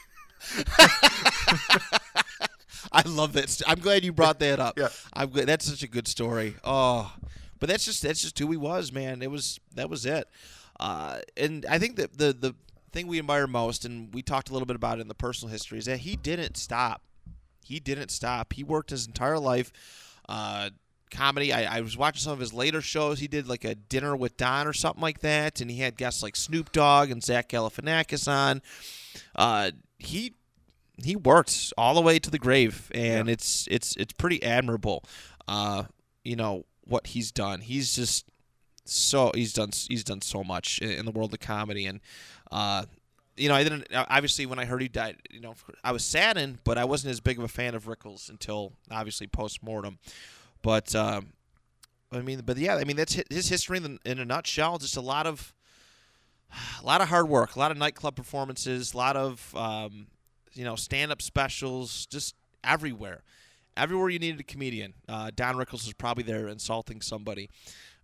[2.93, 3.49] I love that.
[3.49, 4.79] st- I'm glad you brought that up.
[4.79, 4.89] Yeah.
[5.13, 5.47] I'm glad.
[5.47, 6.55] That's such a good story.
[6.63, 7.13] Oh,
[7.59, 9.23] but that's just that's just who he was, man.
[9.23, 10.29] It was that was it.
[10.79, 12.55] Uh, and I think that the the
[12.93, 15.51] thing we admire most, and we talked a little bit about it in the personal
[15.51, 17.03] history, is that he didn't stop.
[17.65, 18.53] He didn't stop.
[18.53, 19.73] He worked his entire life.
[20.29, 20.71] Uh,
[21.11, 21.53] comedy.
[21.53, 23.19] I, I was watching some of his later shows.
[23.19, 26.23] He did like a dinner with Don or something like that, and he had guests
[26.23, 28.63] like Snoop Dogg and Zach Galifianakis on.
[29.35, 30.35] Uh, he
[31.03, 35.05] he worked all the way to the grave, and it's it's it's pretty admirable.
[35.47, 35.85] Uh,
[36.25, 37.61] you know what he's done.
[37.61, 38.27] He's just
[38.85, 42.01] so he's done he's done so much in, in the world of comedy, and
[42.51, 42.85] uh,
[43.37, 46.59] you know I didn't obviously when I heard he died, you know I was saddened,
[46.65, 49.99] but I wasn't as big of a fan of Rickles until obviously post mortem.
[50.63, 51.29] But um,
[52.11, 54.79] I mean, but yeah, I mean that's his history in, in a nutshell.
[54.79, 55.55] Just a lot of
[56.83, 60.09] a lot of hard work, a lot of nightclub performances, a lot of um,
[60.59, 63.23] you know stand-up specials, just everywhere.
[63.77, 67.49] Everywhere you needed a comedian, uh, Don Rickles was probably there insulting somebody,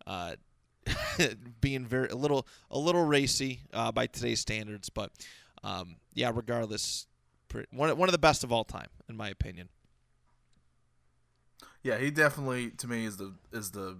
[0.06, 0.36] uh,
[1.60, 5.10] being very a little a little racy uh, by today's standards, but
[5.64, 7.08] um, yeah, regardless,
[7.72, 9.68] one one of the best of all time, in my opinion.
[11.82, 13.98] Yeah, he definitely to me is the is the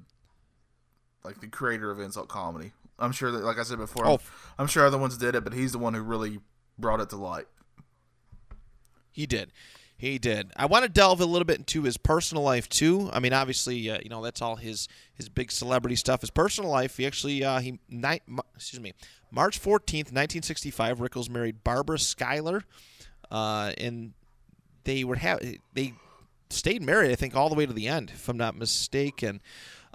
[1.25, 2.73] like the creator of insult comedy.
[3.01, 4.14] I'm sure that, like I said before, Oh.
[4.14, 4.21] I'm,
[4.61, 6.38] I'm sure other ones did it, but he's the one who really
[6.79, 7.47] brought it to light.
[9.14, 9.53] He did.
[9.96, 10.50] He did.
[10.57, 13.09] I want to delve a little bit into his personal life too.
[13.12, 16.20] I mean, obviously, uh, you know that's all his his big celebrity stuff.
[16.20, 16.96] His personal life.
[16.96, 18.22] He actually uh, he night
[18.57, 18.92] excuse me
[19.31, 20.98] March fourteenth, nineteen sixty five.
[20.98, 22.64] Rickles married Barbara Sklar,
[23.31, 24.12] uh, and
[24.83, 25.38] they were ha-
[25.72, 25.94] they
[26.50, 27.12] stayed married.
[27.12, 29.40] I think all the way to the end, if I'm not mistaken.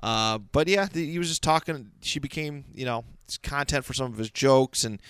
[0.02, 1.92] Uh, but yeah, th- he was just talking.
[2.02, 3.04] She became you know
[3.44, 5.02] content for some of his jokes and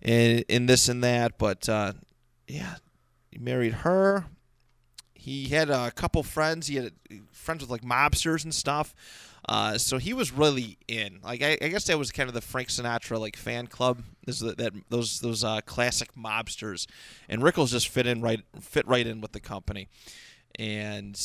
[0.00, 1.38] and, and this and that.
[1.38, 1.94] But uh,
[2.46, 2.76] yeah,
[3.30, 4.26] he married her.
[5.14, 6.68] He had a couple friends.
[6.68, 6.92] He had
[7.32, 8.94] friends with like mobsters and stuff.
[9.48, 11.20] Uh, so he was really in.
[11.22, 14.02] Like I, I guess that was kind of the Frank Sinatra like fan club.
[14.26, 16.86] Is that, that those those uh, classic mobsters,
[17.28, 19.88] and Rickles just fit in right fit right in with the company,
[20.56, 21.18] and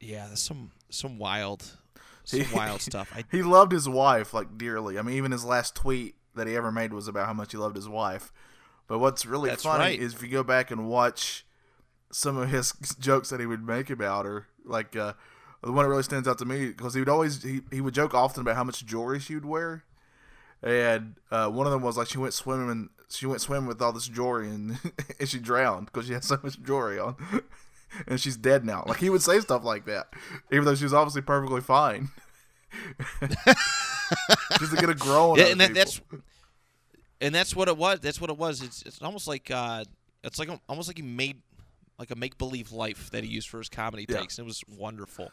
[0.00, 1.78] yeah, there's some some wild
[2.24, 3.12] some wild stuff.
[3.14, 4.98] I He loved his wife like dearly.
[4.98, 7.58] I mean, even his last tweet that he ever made was about how much he
[7.58, 8.32] loved his wife.
[8.92, 9.98] But what's really That's funny right.
[9.98, 11.46] is if you go back and watch
[12.10, 15.14] some of his jokes that he would make about her, like uh,
[15.64, 17.94] the one that really stands out to me because he would always he, he would
[17.94, 19.84] joke often about how much jewelry she would wear,
[20.62, 23.80] and uh, one of them was like she went swimming and she went swimming with
[23.80, 24.78] all this jewelry and,
[25.18, 27.16] and she drowned because she had so much jewelry on.
[28.06, 28.84] And she's dead now.
[28.86, 30.14] Like he would say stuff like that,
[30.50, 32.08] even though she was obviously perfectly fine.
[34.58, 36.00] Just to get a grow on Yeah, and that, that's
[37.22, 38.00] and that's what it was.
[38.00, 38.60] That's what it was.
[38.60, 39.84] It's it's almost like uh,
[40.22, 41.40] it's like almost like he made
[41.98, 44.18] like a make believe life that he used for his comedy Yeah.
[44.18, 44.38] takes.
[44.38, 45.30] It was wonderful.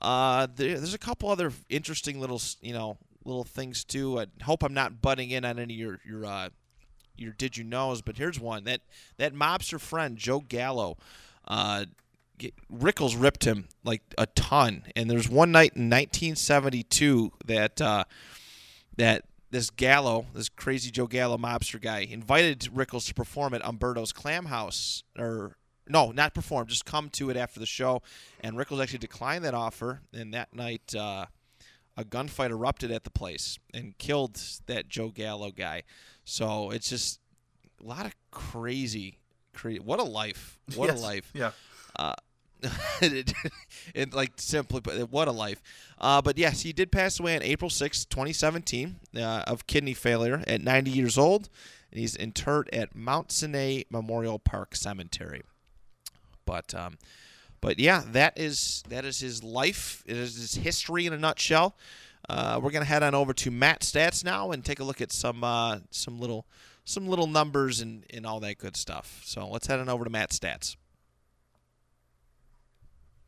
[0.00, 4.18] Uh, there, there's a couple other interesting little you know little things too.
[4.20, 6.48] I hope I'm not butting in on any of your your uh,
[7.16, 8.80] your did you knows, but here's one that
[9.18, 10.96] that mobster friend Joe Gallo.
[11.46, 11.84] Uh,
[12.72, 14.84] Rickles ripped him like a ton.
[14.96, 18.04] And there's one night in 1972 that uh,
[18.96, 24.12] that this Gallo, this crazy Joe Gallo mobster guy, invited Rickles to perform at Umberto's
[24.12, 25.56] Clam House, or
[25.88, 28.02] no, not perform, just come to it after the show.
[28.40, 30.02] And Rickles actually declined that offer.
[30.12, 31.26] And that night, uh,
[31.96, 35.82] a gunfight erupted at the place and killed that Joe Gallo guy.
[36.24, 37.18] So it's just
[37.82, 39.18] a lot of crazy,
[39.52, 39.80] crazy.
[39.80, 40.60] What a life!
[40.76, 41.00] What Yes.
[41.00, 41.30] a life!
[41.34, 41.50] Yeah.
[41.96, 42.14] Uh,
[44.12, 45.62] like simply, but what a life.
[45.98, 50.42] Uh, but yes, he did pass away on April sixth, 2017, uh, of kidney failure
[50.46, 51.48] at 90 years old.
[51.90, 55.42] And he's interred at Mount Sinai Memorial Park Cemetery.
[56.44, 56.98] But um,
[57.60, 60.04] but yeah, that is that is his life.
[60.06, 61.76] It is his history in a nutshell.
[62.28, 65.12] Uh, we're gonna head on over to Matt Stats now and take a look at
[65.12, 66.46] some uh, some little
[66.84, 69.22] some little numbers and, and all that good stuff.
[69.24, 70.76] So let's head on over to Matt Stats.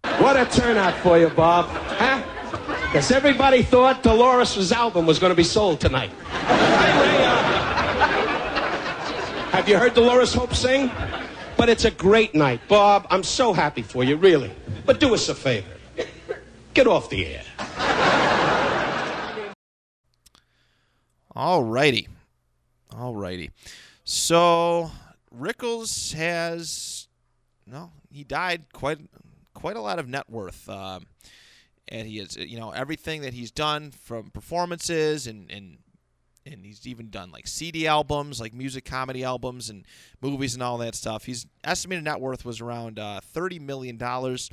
[0.03, 1.67] What a turnout for you, Bob.
[1.69, 2.23] Huh?
[2.87, 6.11] Because everybody thought Dolores' album was going to be sold tonight.
[9.51, 10.91] Have you heard Dolores Hope sing?
[11.57, 12.61] But it's a great night.
[12.69, 14.53] Bob, I'm so happy for you, really.
[14.85, 15.71] But do us a favor.
[16.75, 17.45] Get off the air.
[21.35, 22.09] All righty.
[22.97, 23.51] All righty.
[24.05, 24.91] So
[25.37, 27.07] Rickles has
[27.67, 28.99] no, he died quite
[29.55, 30.69] quite a lot of net worth.
[30.69, 31.07] Um,
[31.89, 35.79] and he has you know everything that he's done from performances and and
[36.45, 39.87] and he's even done like CD albums, like music comedy albums and
[40.21, 41.25] movies and all that stuff.
[41.25, 44.51] His estimated net worth was around uh, thirty million dollars,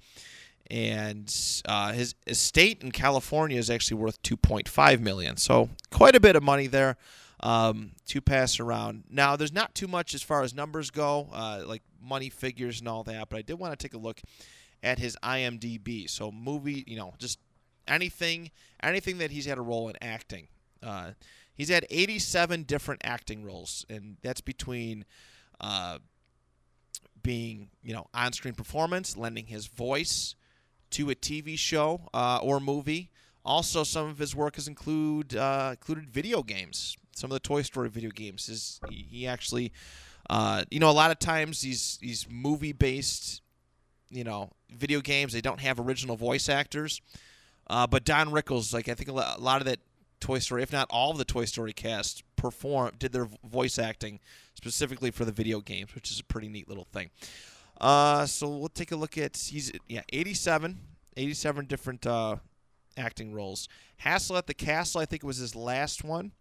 [0.69, 1.33] and
[1.65, 5.37] uh, his estate in California is actually worth two point five million.
[5.37, 6.97] So quite a bit of money there
[7.39, 9.05] um, to pass around.
[9.09, 12.87] Now, there's not too much as far as numbers go, uh, like money figures and
[12.87, 14.21] all that, but I did want to take a look
[14.83, 16.09] at his IMDb.
[16.09, 17.39] So movie, you know, just
[17.87, 20.47] anything, anything that he's had a role in acting.
[20.81, 21.11] Uh,
[21.53, 25.05] he's had 87 different acting roles, and that's between
[25.59, 25.99] uh,
[27.21, 30.35] being, you know, on-screen performance, lending his voice
[30.91, 33.11] to a TV show uh, or movie.
[33.45, 36.95] Also, some of his work has include uh, included video games.
[37.15, 38.49] Some of the Toy Story video games.
[38.49, 39.71] Is he, actually,
[40.29, 43.41] uh, you know, a lot of times these these movie based,
[44.09, 47.01] you know, video games they don't have original voice actors.
[47.69, 49.79] Uh, but Don Rickles, like I think a lot of that
[50.19, 54.19] Toy Story, if not all of the Toy Story cast, perform did their voice acting
[54.55, 57.09] specifically for the video games, which is a pretty neat little thing.
[57.79, 60.79] Uh, so we'll take a look at he's yeah 87,
[61.15, 62.37] 87 different uh,
[62.97, 63.69] acting roles.
[63.97, 66.31] Hassel at the Castle, I think it was his last one.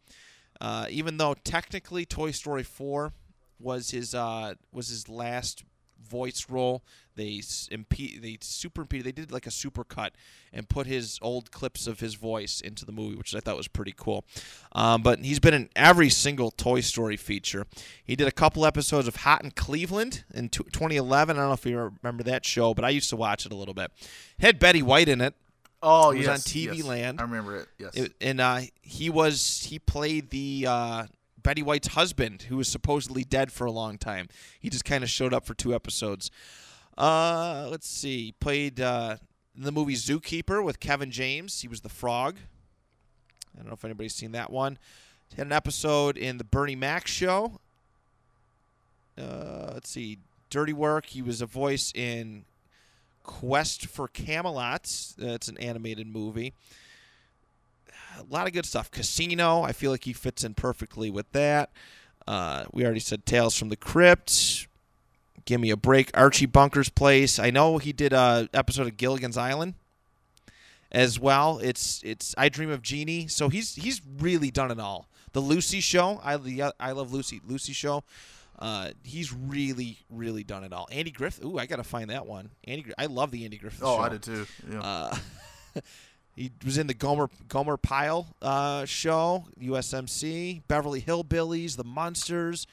[0.60, 3.12] Uh, even though technically Toy Story 4
[3.60, 5.64] was his uh, was his last
[6.02, 6.82] voice role,
[7.16, 9.06] they impe- they super impeded.
[9.06, 10.12] They did like a super cut
[10.52, 13.68] and put his old clips of his voice into the movie, which I thought was
[13.68, 14.24] pretty cool.
[14.72, 17.66] Um, but he's been in every single Toy Story feature.
[18.04, 21.36] He did a couple episodes of Hot in Cleveland in t- 2011.
[21.36, 23.56] I don't know if you remember that show, but I used to watch it a
[23.56, 23.90] little bit.
[24.38, 25.34] Had Betty White in it.
[25.82, 26.84] Oh, was yes, on TV yes.
[26.84, 27.20] Land.
[27.20, 27.68] I remember it.
[27.78, 27.94] Yes.
[27.94, 31.04] It- and uh, he was he played the uh,
[31.48, 34.28] Betty White's husband, who was supposedly dead for a long time.
[34.60, 36.30] He just kind of showed up for two episodes.
[36.98, 38.26] Uh, let's see.
[38.26, 39.16] He played uh,
[39.56, 41.62] in the movie Zookeeper with Kevin James.
[41.62, 42.36] He was the frog.
[43.54, 44.76] I don't know if anybody's seen that one.
[45.30, 47.60] He had an episode in the Bernie Mac show.
[49.16, 50.18] Uh, let's see.
[50.50, 51.06] Dirty Work.
[51.06, 52.44] He was a voice in
[53.22, 54.82] Quest for Camelot.
[55.16, 56.52] It's an animated movie.
[58.18, 58.90] A lot of good stuff.
[58.90, 59.62] Casino.
[59.62, 61.70] I feel like he fits in perfectly with that.
[62.26, 64.68] Uh, we already said Tales from the Crypt.
[65.44, 66.10] Give me a break.
[66.14, 67.38] Archie Bunker's Place.
[67.38, 69.74] I know he did a episode of Gilligan's Island
[70.92, 71.58] as well.
[71.58, 73.28] It's it's I Dream of Jeannie.
[73.28, 75.08] So he's he's really done it all.
[75.32, 76.20] The Lucy Show.
[76.22, 77.40] I the I love Lucy.
[77.46, 78.04] Lucy Show.
[78.58, 80.88] Uh, he's really really done it all.
[80.90, 81.44] Andy Griffith.
[81.44, 82.50] Ooh, I gotta find that one.
[82.64, 82.84] Andy.
[82.98, 84.02] I love the Andy Griffith oh, show.
[84.02, 84.46] I did too.
[84.70, 84.80] Yeah.
[84.80, 85.16] Uh,
[86.38, 92.66] he was in the Gomer Gomer Pyle uh, show, USMC, Beverly Hillbillies, The Munsters,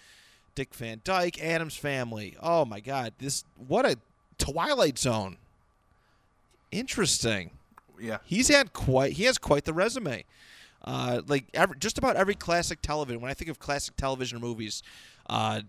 [0.53, 2.37] Dick Van Dyke, Addams Family.
[2.41, 3.97] Oh my God, this what a
[4.37, 5.37] Twilight Zone.
[6.71, 7.51] Interesting.
[7.99, 8.19] yeah.
[8.25, 10.25] He's had quite he has quite the resume.
[10.83, 13.19] Uh, like every, just about every classic television.
[13.19, 14.83] When I think of classic television movies,
[15.27, 15.61] uh,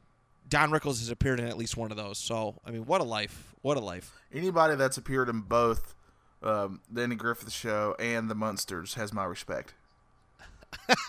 [0.50, 2.18] Don Rickles has appeared in at least one of those.
[2.18, 3.54] So I mean, what a life!
[3.62, 4.12] What a life!
[4.34, 5.94] Anybody that's appeared in both
[6.42, 9.74] um, the Andy Griffith Show and the Munsters has my respect.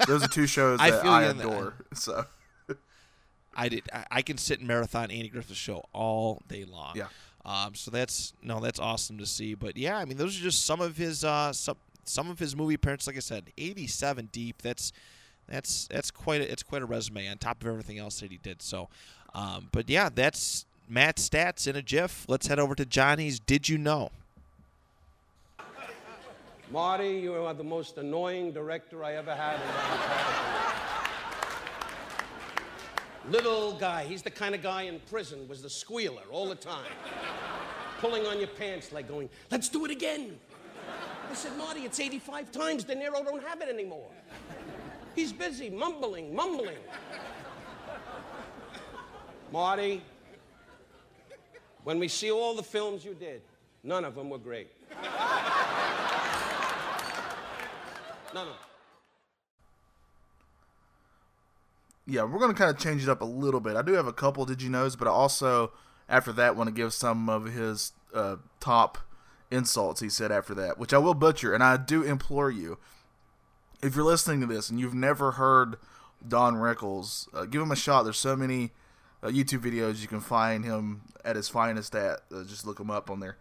[0.08, 1.48] Those are two shows I that feel I you on that.
[1.48, 1.74] adore.
[1.94, 2.26] So
[3.56, 3.84] I did.
[3.92, 6.94] I, I can sit and marathon Andy Griffith show all day long.
[6.96, 7.08] Yeah.
[7.44, 9.54] Um, so that's no, that's awesome to see.
[9.56, 12.56] But yeah, I mean, those are just some of his uh, some some of his
[12.56, 13.08] movie appearances.
[13.08, 14.62] Like I said, 87 deep.
[14.62, 14.92] That's
[15.48, 18.38] that's that's quite a, it's quite a resume on top of everything else that he
[18.38, 18.62] did.
[18.62, 18.90] So,
[19.34, 22.26] um, but yeah, that's Matt's stats in a jiff.
[22.28, 23.40] Let's head over to Johnny's.
[23.40, 24.12] Did you know?
[26.70, 29.56] Marty, you are the most annoying director I ever had
[33.26, 33.32] in.
[33.32, 36.92] Little guy, he's the kind of guy in prison was the squealer all the time.
[38.02, 40.38] Pulling on your pants like going, let's do it again.
[41.30, 42.84] I said, Marty, it's 85 times.
[42.84, 44.10] De Niro don't have it anymore.
[45.16, 46.78] He's busy mumbling, mumbling.
[49.54, 50.04] Marty,
[51.86, 53.42] when we see all the films you did,
[53.84, 54.70] none of them were great.
[58.38, 58.56] Of them.
[62.06, 63.76] Yeah, we're going to kind of change it up a little bit.
[63.76, 65.72] I do have a couple did you knows, but I also,
[66.08, 69.00] after that, want to give some of his uh, top
[69.50, 71.54] insults he said after that, which I will butcher.
[71.54, 72.78] And I do implore you,
[73.82, 75.78] if you're listening to this and you've never heard
[76.26, 78.04] Don Rickles, uh, give him a shot.
[78.04, 78.72] There's so many
[79.24, 82.20] uh, YouTube videos you can find him at his finest at.
[82.32, 83.38] Uh, just look him up on there.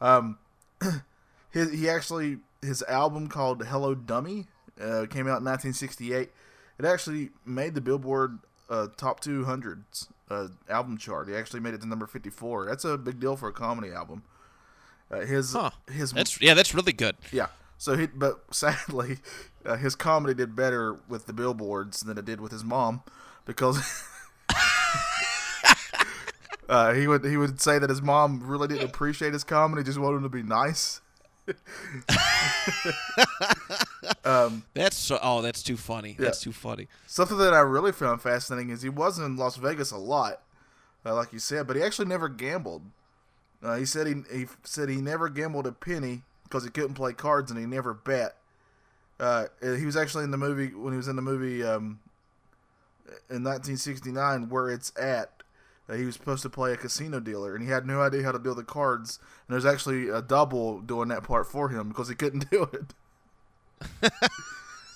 [0.00, 0.38] Um,
[1.52, 4.46] he actually his album called Hello Dummy
[4.80, 6.30] uh, came out in 1968.
[6.78, 9.84] It actually made the Billboard uh, top 200
[10.30, 11.28] uh, album chart.
[11.28, 12.66] He actually made it to number 54.
[12.66, 14.22] That's a big deal for a comedy album.
[15.10, 15.70] Uh, his Huh.
[15.90, 17.16] his That's yeah, that's really good.
[17.32, 17.48] yeah.
[17.78, 19.18] So he, but sadly,
[19.64, 23.02] uh, his comedy did better with the billboards than it did with his mom,
[23.44, 23.78] because
[26.68, 29.98] uh, he would he would say that his mom really didn't appreciate his comedy, just
[29.98, 31.00] wanted him to be nice.
[34.74, 35.18] That's so.
[35.22, 36.16] Oh, that's too funny.
[36.18, 36.88] That's too funny.
[37.06, 40.42] Something that I really found fascinating is he was in Las Vegas a lot,
[41.04, 42.82] uh, like you said, but he actually never gambled.
[43.62, 47.12] Uh, he said he he said he never gambled a penny because he couldn't play
[47.12, 48.36] cards and he never bet.
[49.18, 52.00] Uh, he was actually in the movie when he was in the movie um,
[53.28, 55.39] in 1969 where it's at.
[55.96, 58.38] He was supposed to play a casino dealer and he had no idea how to
[58.38, 59.18] deal the cards.
[59.46, 64.12] And there's actually a double doing that part for him because he couldn't do it,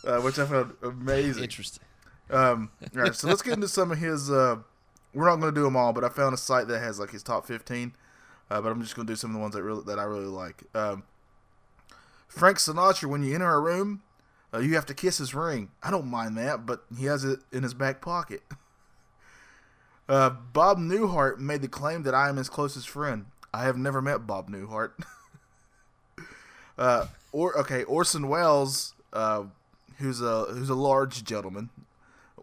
[0.06, 1.42] uh, which I found amazing.
[1.42, 1.82] Interesting.
[2.30, 4.30] Um, all right, so let's get into some of his.
[4.30, 4.56] Uh,
[5.12, 7.10] we're not going to do them all, but I found a site that has like
[7.10, 7.94] his top 15.
[8.50, 10.04] Uh, but I'm just going to do some of the ones that really that I
[10.04, 10.64] really like.
[10.74, 11.04] Um,
[12.28, 14.02] Frank Sinatra, when you enter a room,
[14.52, 15.70] uh, you have to kiss his ring.
[15.82, 18.42] I don't mind that, but he has it in his back pocket.
[20.08, 23.26] Uh, Bob Newhart made the claim that I am his closest friend.
[23.52, 24.92] I have never met Bob Newhart.
[26.78, 29.44] uh, or okay, Orson Welles, uh,
[29.98, 31.70] who's a who's a large gentleman.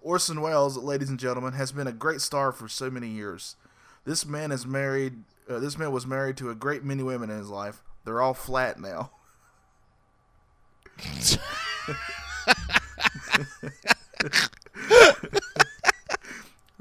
[0.02, 3.56] Orson Welles, ladies and gentlemen, has been a great star for so many years.
[4.06, 5.24] This man is married.
[5.48, 7.84] Uh, this man was married to a great many women in his life.
[8.04, 9.12] They're all flat now.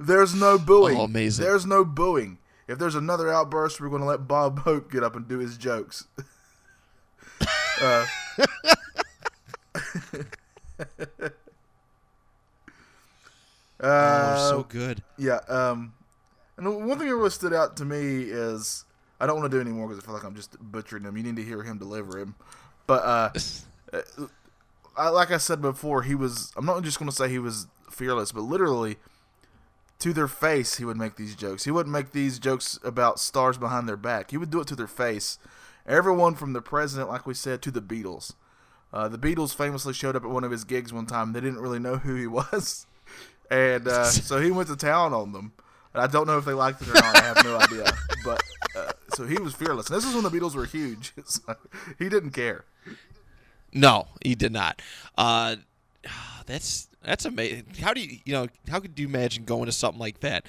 [0.01, 0.97] There's no booing.
[0.97, 1.45] Oh, amazing.
[1.45, 2.39] There's no booing.
[2.67, 5.59] If there's another outburst, we're going to let Bob Hope get up and do his
[5.59, 6.07] jokes.
[7.83, 8.07] uh,
[13.81, 15.03] oh, so uh, good.
[15.19, 15.41] yeah.
[15.49, 15.93] Um,
[16.57, 18.87] and one thing that really stood out to me is
[19.21, 21.15] I don't want to do any more because I feel like I'm just butchering him.
[21.15, 22.37] You need to hear him deliver him.
[22.87, 23.31] But uh,
[23.93, 24.01] uh,
[24.97, 26.53] I, like I said before, he was.
[26.57, 28.97] I'm not just going to say he was fearless, but literally
[30.01, 31.65] to their face, he would make these jokes.
[31.65, 34.31] He wouldn't make these jokes about stars behind their back.
[34.31, 35.39] He would do it to their face.
[35.87, 38.35] Everyone from the president, like we said, to the Beatles.
[38.93, 41.33] Uh, the Beatles famously showed up at one of his gigs one time.
[41.33, 42.87] They didn't really know who he was,
[43.51, 45.53] and uh, so he went to town on them.
[45.93, 47.17] And I don't know if they liked it or not.
[47.17, 47.93] I have no idea.
[48.25, 48.41] But
[48.77, 49.89] uh, so he was fearless.
[49.89, 51.13] And this is when the Beatles were huge.
[51.25, 51.57] So
[51.99, 52.65] he didn't care.
[53.73, 54.81] No, he did not.
[55.19, 55.57] Uh,
[56.47, 57.67] that's that's amazing.
[57.81, 60.47] How do you you know how could you imagine going to something like that?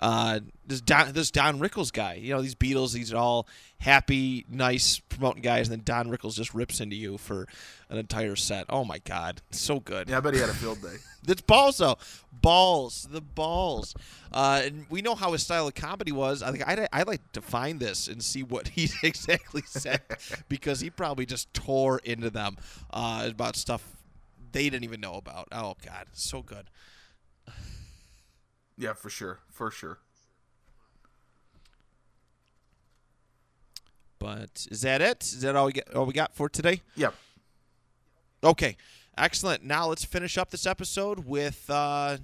[0.00, 3.46] Uh, this Don this Don Rickles guy, you know these Beatles, these are all
[3.78, 7.46] happy, nice promoting guys, and then Don Rickles just rips into you for
[7.88, 8.66] an entire set.
[8.68, 10.08] Oh my God, so good.
[10.08, 10.96] Yeah, I bet he had a field day.
[11.22, 11.96] That's balls though.
[12.32, 13.94] Balls, the balls.
[14.32, 16.42] Uh, and we know how his style of comedy was.
[16.42, 20.02] I think I'd, I'd like to find this and see what he exactly said
[20.48, 22.56] because he probably just tore into them
[22.92, 23.82] uh, about stuff
[24.54, 25.48] they didn't even know about.
[25.52, 26.70] Oh god, so good.
[28.78, 29.98] Yeah, for sure, for sure.
[34.18, 35.22] But is that it?
[35.24, 35.94] Is that all we got?
[35.94, 36.80] All we got for today?
[36.96, 37.14] Yep.
[38.42, 38.76] Okay,
[39.18, 39.64] excellent.
[39.64, 42.18] Now let's finish up this episode with uh,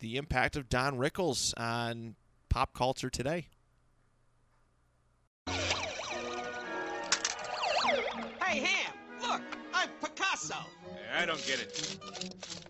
[0.00, 2.16] the impact of Don Rickles on
[2.48, 3.48] pop culture today.
[8.42, 8.92] Hey, Ham!
[9.20, 9.42] Look,
[9.74, 10.56] I'm Picasso.
[11.16, 11.96] I don't get it.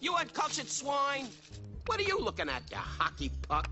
[0.01, 1.27] You uncultured swine.
[1.87, 3.69] What are you looking at, you hockey puck?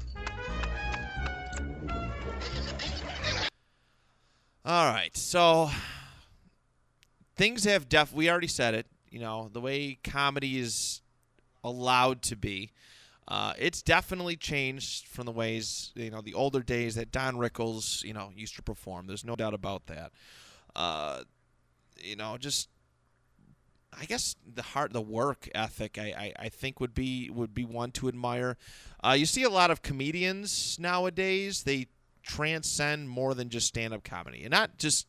[4.64, 5.70] All right, so
[7.36, 8.12] things have def.
[8.12, 8.86] We already said it.
[9.10, 11.02] You know the way comedy is
[11.62, 12.72] allowed to be.
[13.28, 18.02] Uh, it's definitely changed from the ways you know the older days that Don Rickles
[18.02, 19.06] you know used to perform.
[19.06, 20.10] There's no doubt about that.
[20.74, 21.22] Uh,
[22.02, 22.68] you know, just
[24.00, 27.64] I guess the heart, the work ethic, I, I, I think would be would be
[27.64, 28.56] one to admire.
[29.02, 31.86] Uh, you see a lot of comedians nowadays; they
[32.22, 35.06] transcend more than just stand up comedy, and not just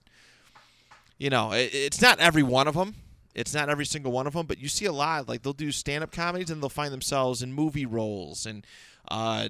[1.17, 2.95] you know, it, it's not every one of them.
[3.33, 5.27] It's not every single one of them, but you see a lot.
[5.27, 8.65] Like they'll do stand up comedies and they'll find themselves in movie roles and,
[9.09, 9.49] uh,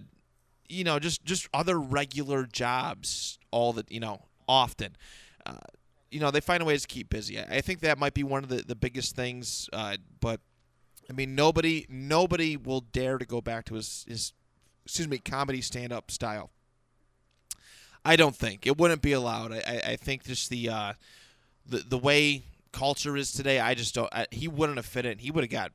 [0.67, 3.37] you know, just just other regular jobs.
[3.51, 4.95] All that you know, often.
[5.45, 5.57] Uh,
[6.15, 7.37] you know, they find a way to keep busy.
[7.37, 9.69] I I think that might be one of the, the biggest things.
[9.73, 10.39] Uh, but
[11.09, 14.31] I mean, nobody nobody will dare to go back to his, his
[14.85, 16.51] excuse me comedy stand up style.
[18.05, 19.51] I don't think it wouldn't be allowed.
[19.51, 20.93] I, I, I think just the uh,
[21.65, 24.09] the the way culture is today, I just don't.
[24.13, 25.17] I, he wouldn't have fit in.
[25.17, 25.73] He would have got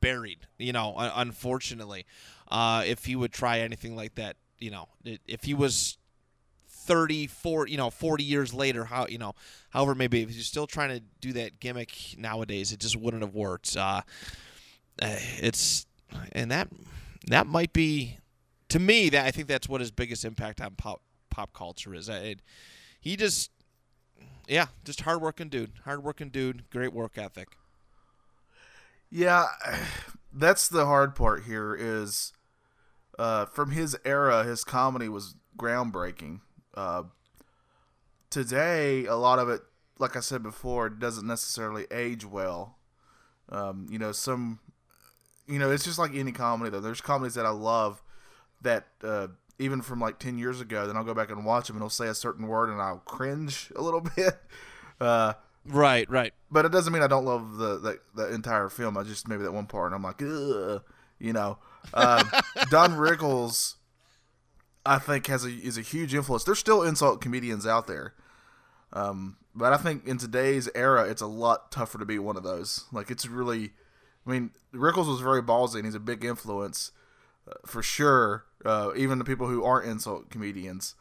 [0.00, 0.48] buried.
[0.58, 2.06] You know, unfortunately,
[2.48, 4.34] uh, if he would try anything like that.
[4.58, 5.96] You know, if he was
[6.90, 9.32] 30 40 you know 40 years later how you know
[9.70, 13.34] however maybe if he's still trying to do that gimmick nowadays it just wouldn't have
[13.34, 14.02] worked uh
[15.00, 15.86] uh, it's
[16.32, 16.68] and that
[17.28, 18.18] that might be
[18.70, 22.08] to me that I think that's what his biggest impact on pop pop culture is.
[22.08, 22.40] It,
[23.00, 23.50] he just
[24.48, 27.48] yeah, just hardworking dude, hardworking dude, great work ethic.
[29.10, 29.46] Yeah,
[30.32, 32.32] that's the hard part here is
[33.18, 36.40] uh, from his era, his comedy was groundbreaking.
[36.74, 37.02] Uh,
[38.30, 39.62] today, a lot of it,
[39.98, 42.76] like I said before, doesn't necessarily age well.
[43.48, 44.60] Um, you know, some,
[45.46, 46.80] you know, it's just like any comedy though.
[46.80, 48.02] There's comedies that I love
[48.62, 51.76] that uh, even from like ten years ago, then I'll go back and watch them
[51.76, 54.38] and he'll say a certain word and I'll cringe a little bit.
[55.00, 55.34] Uh,
[55.66, 56.32] Right, right.
[56.50, 58.96] but it doesn't mean I don't love the the, the entire film.
[58.96, 60.82] I just maybe that one part, and I'm like, Ugh,
[61.18, 61.58] you know.
[61.92, 62.30] Um,
[62.70, 63.74] Don Rickles,
[64.84, 66.44] I think has a is a huge influence.
[66.44, 68.14] There's still insult comedians out there,
[68.92, 72.42] um, but I think in today's era, it's a lot tougher to be one of
[72.42, 72.84] those.
[72.92, 73.72] Like it's really,
[74.26, 76.92] I mean, Rickles was very ballsy, and he's a big influence
[77.48, 78.44] uh, for sure.
[78.64, 80.94] Uh, even the people who aren't insult comedians.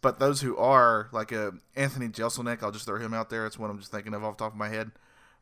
[0.00, 3.46] But those who are, like uh, Anthony Jeselnik, I'll just throw him out there.
[3.46, 4.92] It's one I'm just thinking of off the top of my head.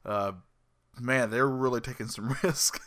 [0.04, 0.32] Uh,
[0.98, 2.80] man, they're really taking some risk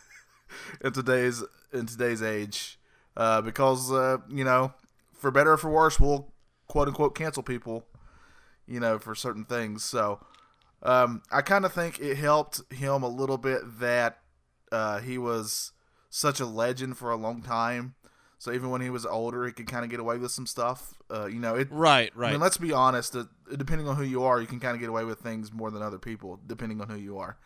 [0.80, 2.78] in today's in today's age,
[3.16, 4.72] uh, because uh, you know,
[5.12, 6.32] for better or for worse, we'll
[6.68, 7.86] quote unquote cancel people,
[8.66, 9.84] you know, for certain things.
[9.84, 10.20] So
[10.82, 14.18] um, I kind of think it helped him a little bit that
[14.72, 15.72] uh, he was
[16.08, 17.94] such a legend for a long time.
[18.38, 20.94] So even when he was older, he could kind of get away with some stuff.
[21.10, 22.30] Uh, you know, it Right, I right.
[22.32, 23.14] mean, let's be honest.
[23.14, 25.70] Uh, depending on who you are, you can kind of get away with things more
[25.70, 27.36] than other people, depending on who you are.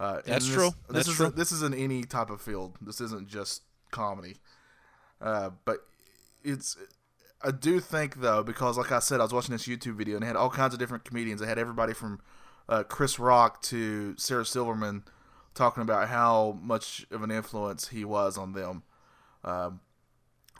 [0.00, 0.70] Uh, That's this, true.
[0.88, 1.30] This That's is true.
[1.30, 2.76] this is in any type of field.
[2.80, 4.36] This isn't just comedy.
[5.20, 5.86] Uh, but
[6.44, 6.76] it's
[7.42, 10.24] I do think though because like I said, I was watching this YouTube video and
[10.24, 11.40] it had all kinds of different comedians.
[11.40, 12.20] It had everybody from
[12.68, 15.04] uh, Chris Rock to Sarah Silverman
[15.54, 18.82] talking about how much of an influence he was on them.
[19.44, 19.80] Um,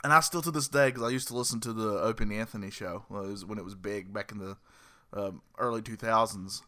[0.03, 2.33] and I still to this day because I used to listen to the Opie and
[2.33, 4.57] Anthony show well, it was when it was big back in the
[5.13, 6.61] um, early 2000s,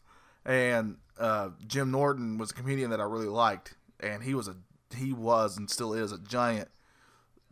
[0.46, 4.56] and uh, Jim Norton was a comedian that I really liked, and he was a
[4.96, 6.70] he was and still is a giant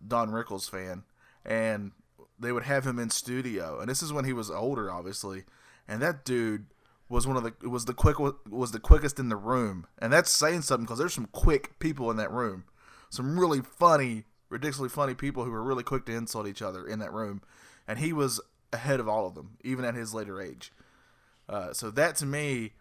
[0.05, 1.03] Don Rickles fan,
[1.45, 1.91] and
[2.39, 5.43] they would have him in studio, and this is when he was older, obviously,
[5.87, 6.67] and that dude
[7.09, 10.31] was one of the was the quick was the quickest in the room, and that's
[10.31, 12.65] saying something because there's some quick people in that room,
[13.09, 16.99] some really funny, ridiculously funny people who were really quick to insult each other in
[16.99, 17.41] that room,
[17.87, 18.41] and he was
[18.73, 20.71] ahead of all of them, even at his later age.
[21.47, 22.73] Uh, so that to me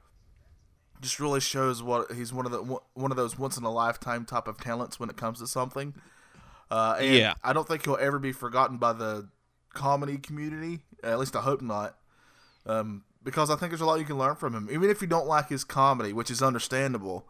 [1.00, 2.62] just really shows what he's one of the
[2.94, 5.94] one of those once in a lifetime type of talents when it comes to something.
[6.70, 7.34] Uh, and Yeah.
[7.42, 9.28] I don't think he'll ever be forgotten by the
[9.74, 10.80] comedy community.
[11.02, 11.96] At least I hope not.
[12.64, 15.06] Um, because I think there's a lot you can learn from him, even if you
[15.06, 17.26] don't like his comedy, which is understandable.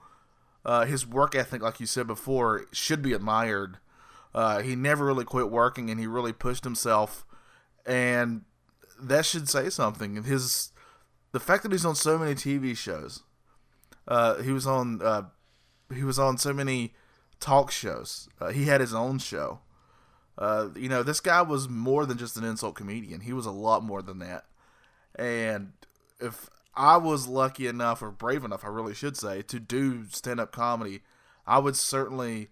[0.65, 3.79] Uh, his work ethic, like you said before, should be admired.
[4.35, 7.25] Uh, he never really quit working, and he really pushed himself,
[7.87, 8.43] and
[9.01, 10.17] that should say something.
[10.17, 10.73] And his
[11.33, 13.23] the fact that he's on so many TV shows,
[14.09, 15.23] uh, he was on uh,
[15.95, 16.95] he was on so many
[17.41, 18.29] talk shows.
[18.41, 19.61] Uh, he had his own show.
[20.39, 23.21] Uh, you know, this guy was more than just an insult comedian.
[23.21, 24.45] He was a lot more than that.
[25.15, 25.73] And
[26.21, 30.41] if I was lucky enough or brave enough, I really should say, to do stand
[30.41, 31.01] up comedy,
[31.47, 32.49] I would certainly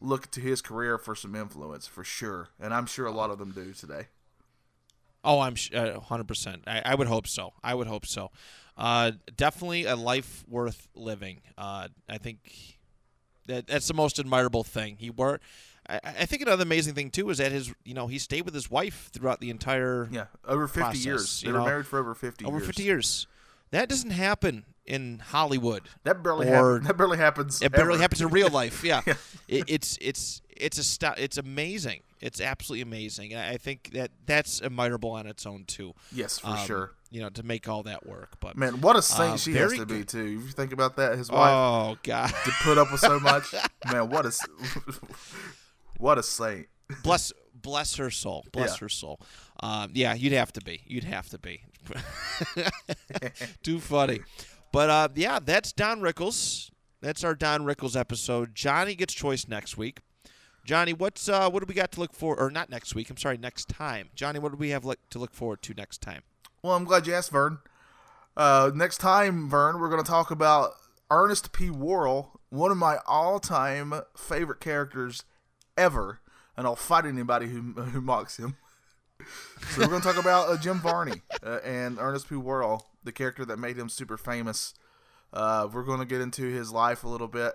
[0.00, 3.38] look to his career for some influence for sure, and I'm sure a lot of
[3.38, 4.08] them do today.
[5.24, 6.62] Oh, I'm sh- uh, 100%.
[6.66, 7.52] I, I would hope so.
[7.62, 8.30] I would hope so.
[8.76, 11.40] Uh, definitely a life worth living.
[11.58, 12.77] Uh, I think
[13.48, 14.96] that that's the most admirable thing.
[14.98, 15.40] He were.
[15.88, 18.54] I, I think another amazing thing too is that his, you know, he stayed with
[18.54, 21.40] his wife throughout the entire Yeah, over 50 process, years.
[21.42, 22.66] They were know, married for over 50 over years.
[22.66, 23.26] 50 years.
[23.70, 25.82] That doesn't happen in Hollywood.
[26.04, 27.60] That barely Or- happen, that barely happens.
[27.60, 28.02] It barely ever.
[28.02, 28.82] happens in real life.
[28.84, 29.14] Yeah, Yeah.
[29.48, 32.00] It, it's it's it's a it's amazing.
[32.20, 33.34] It's absolutely amazing.
[33.36, 35.94] I I think that that's admirable on its own too.
[36.12, 36.92] Yes, for Um, sure.
[37.10, 38.38] You know, to make all that work.
[38.40, 40.18] But Man, what a saint Uh, she has to be too.
[40.40, 43.54] If you think about that, his wife oh god, to put up with so much.
[43.90, 44.32] Man, what a
[45.98, 46.66] what a saint.
[47.02, 48.44] bless bless her soul.
[48.52, 48.78] Bless Yeah.
[48.80, 49.20] her soul.
[49.60, 50.82] Um, yeah, you'd have to be.
[50.86, 51.62] You'd have to be.
[53.62, 54.20] Too funny.
[54.72, 56.70] But uh, yeah, that's Don Rickles.
[57.00, 58.54] That's our Don Rickles episode.
[58.54, 60.00] Johnny gets choice next week.
[60.68, 62.38] Johnny, what's uh, what do we got to look for?
[62.38, 63.08] Or not next week.
[63.08, 64.10] I'm sorry, next time.
[64.14, 66.20] Johnny, what do we have look, to look forward to next time?
[66.62, 67.60] Well, I'm glad you asked, Vern.
[68.36, 70.72] Uh, next time, Vern, we're going to talk about
[71.10, 71.70] Ernest P.
[71.70, 75.24] Worrell, one of my all-time favorite characters
[75.78, 76.20] ever,
[76.54, 78.56] and I'll fight anybody who who mocks him.
[79.70, 82.36] so we're going to talk about uh, Jim Varney uh, and Ernest P.
[82.36, 84.74] Worrell, the character that made him super famous.
[85.32, 87.54] Uh, we're going to get into his life a little bit.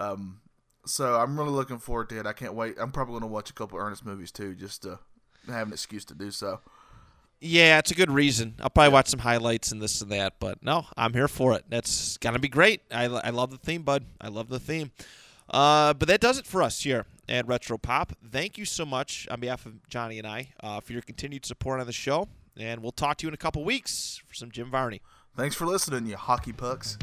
[0.00, 0.40] Um,
[0.86, 2.26] so I'm really looking forward to it.
[2.26, 2.76] I can't wait.
[2.78, 4.98] I'm probably going to watch a couple Ernest movies too, just to
[5.46, 6.60] have an excuse to do so.
[7.44, 8.54] Yeah, it's a good reason.
[8.60, 11.64] I'll probably watch some highlights and this and that, but no, I'm here for it.
[11.68, 12.82] That's gonna be great.
[12.92, 14.04] I, I love the theme, bud.
[14.20, 14.92] I love the theme.
[15.50, 18.12] Uh, but that does it for us here at Retro Pop.
[18.30, 21.80] Thank you so much on behalf of Johnny and I uh, for your continued support
[21.80, 24.70] on the show, and we'll talk to you in a couple weeks for some Jim
[24.70, 25.02] Varney.
[25.36, 26.96] Thanks for listening, you hockey pucks.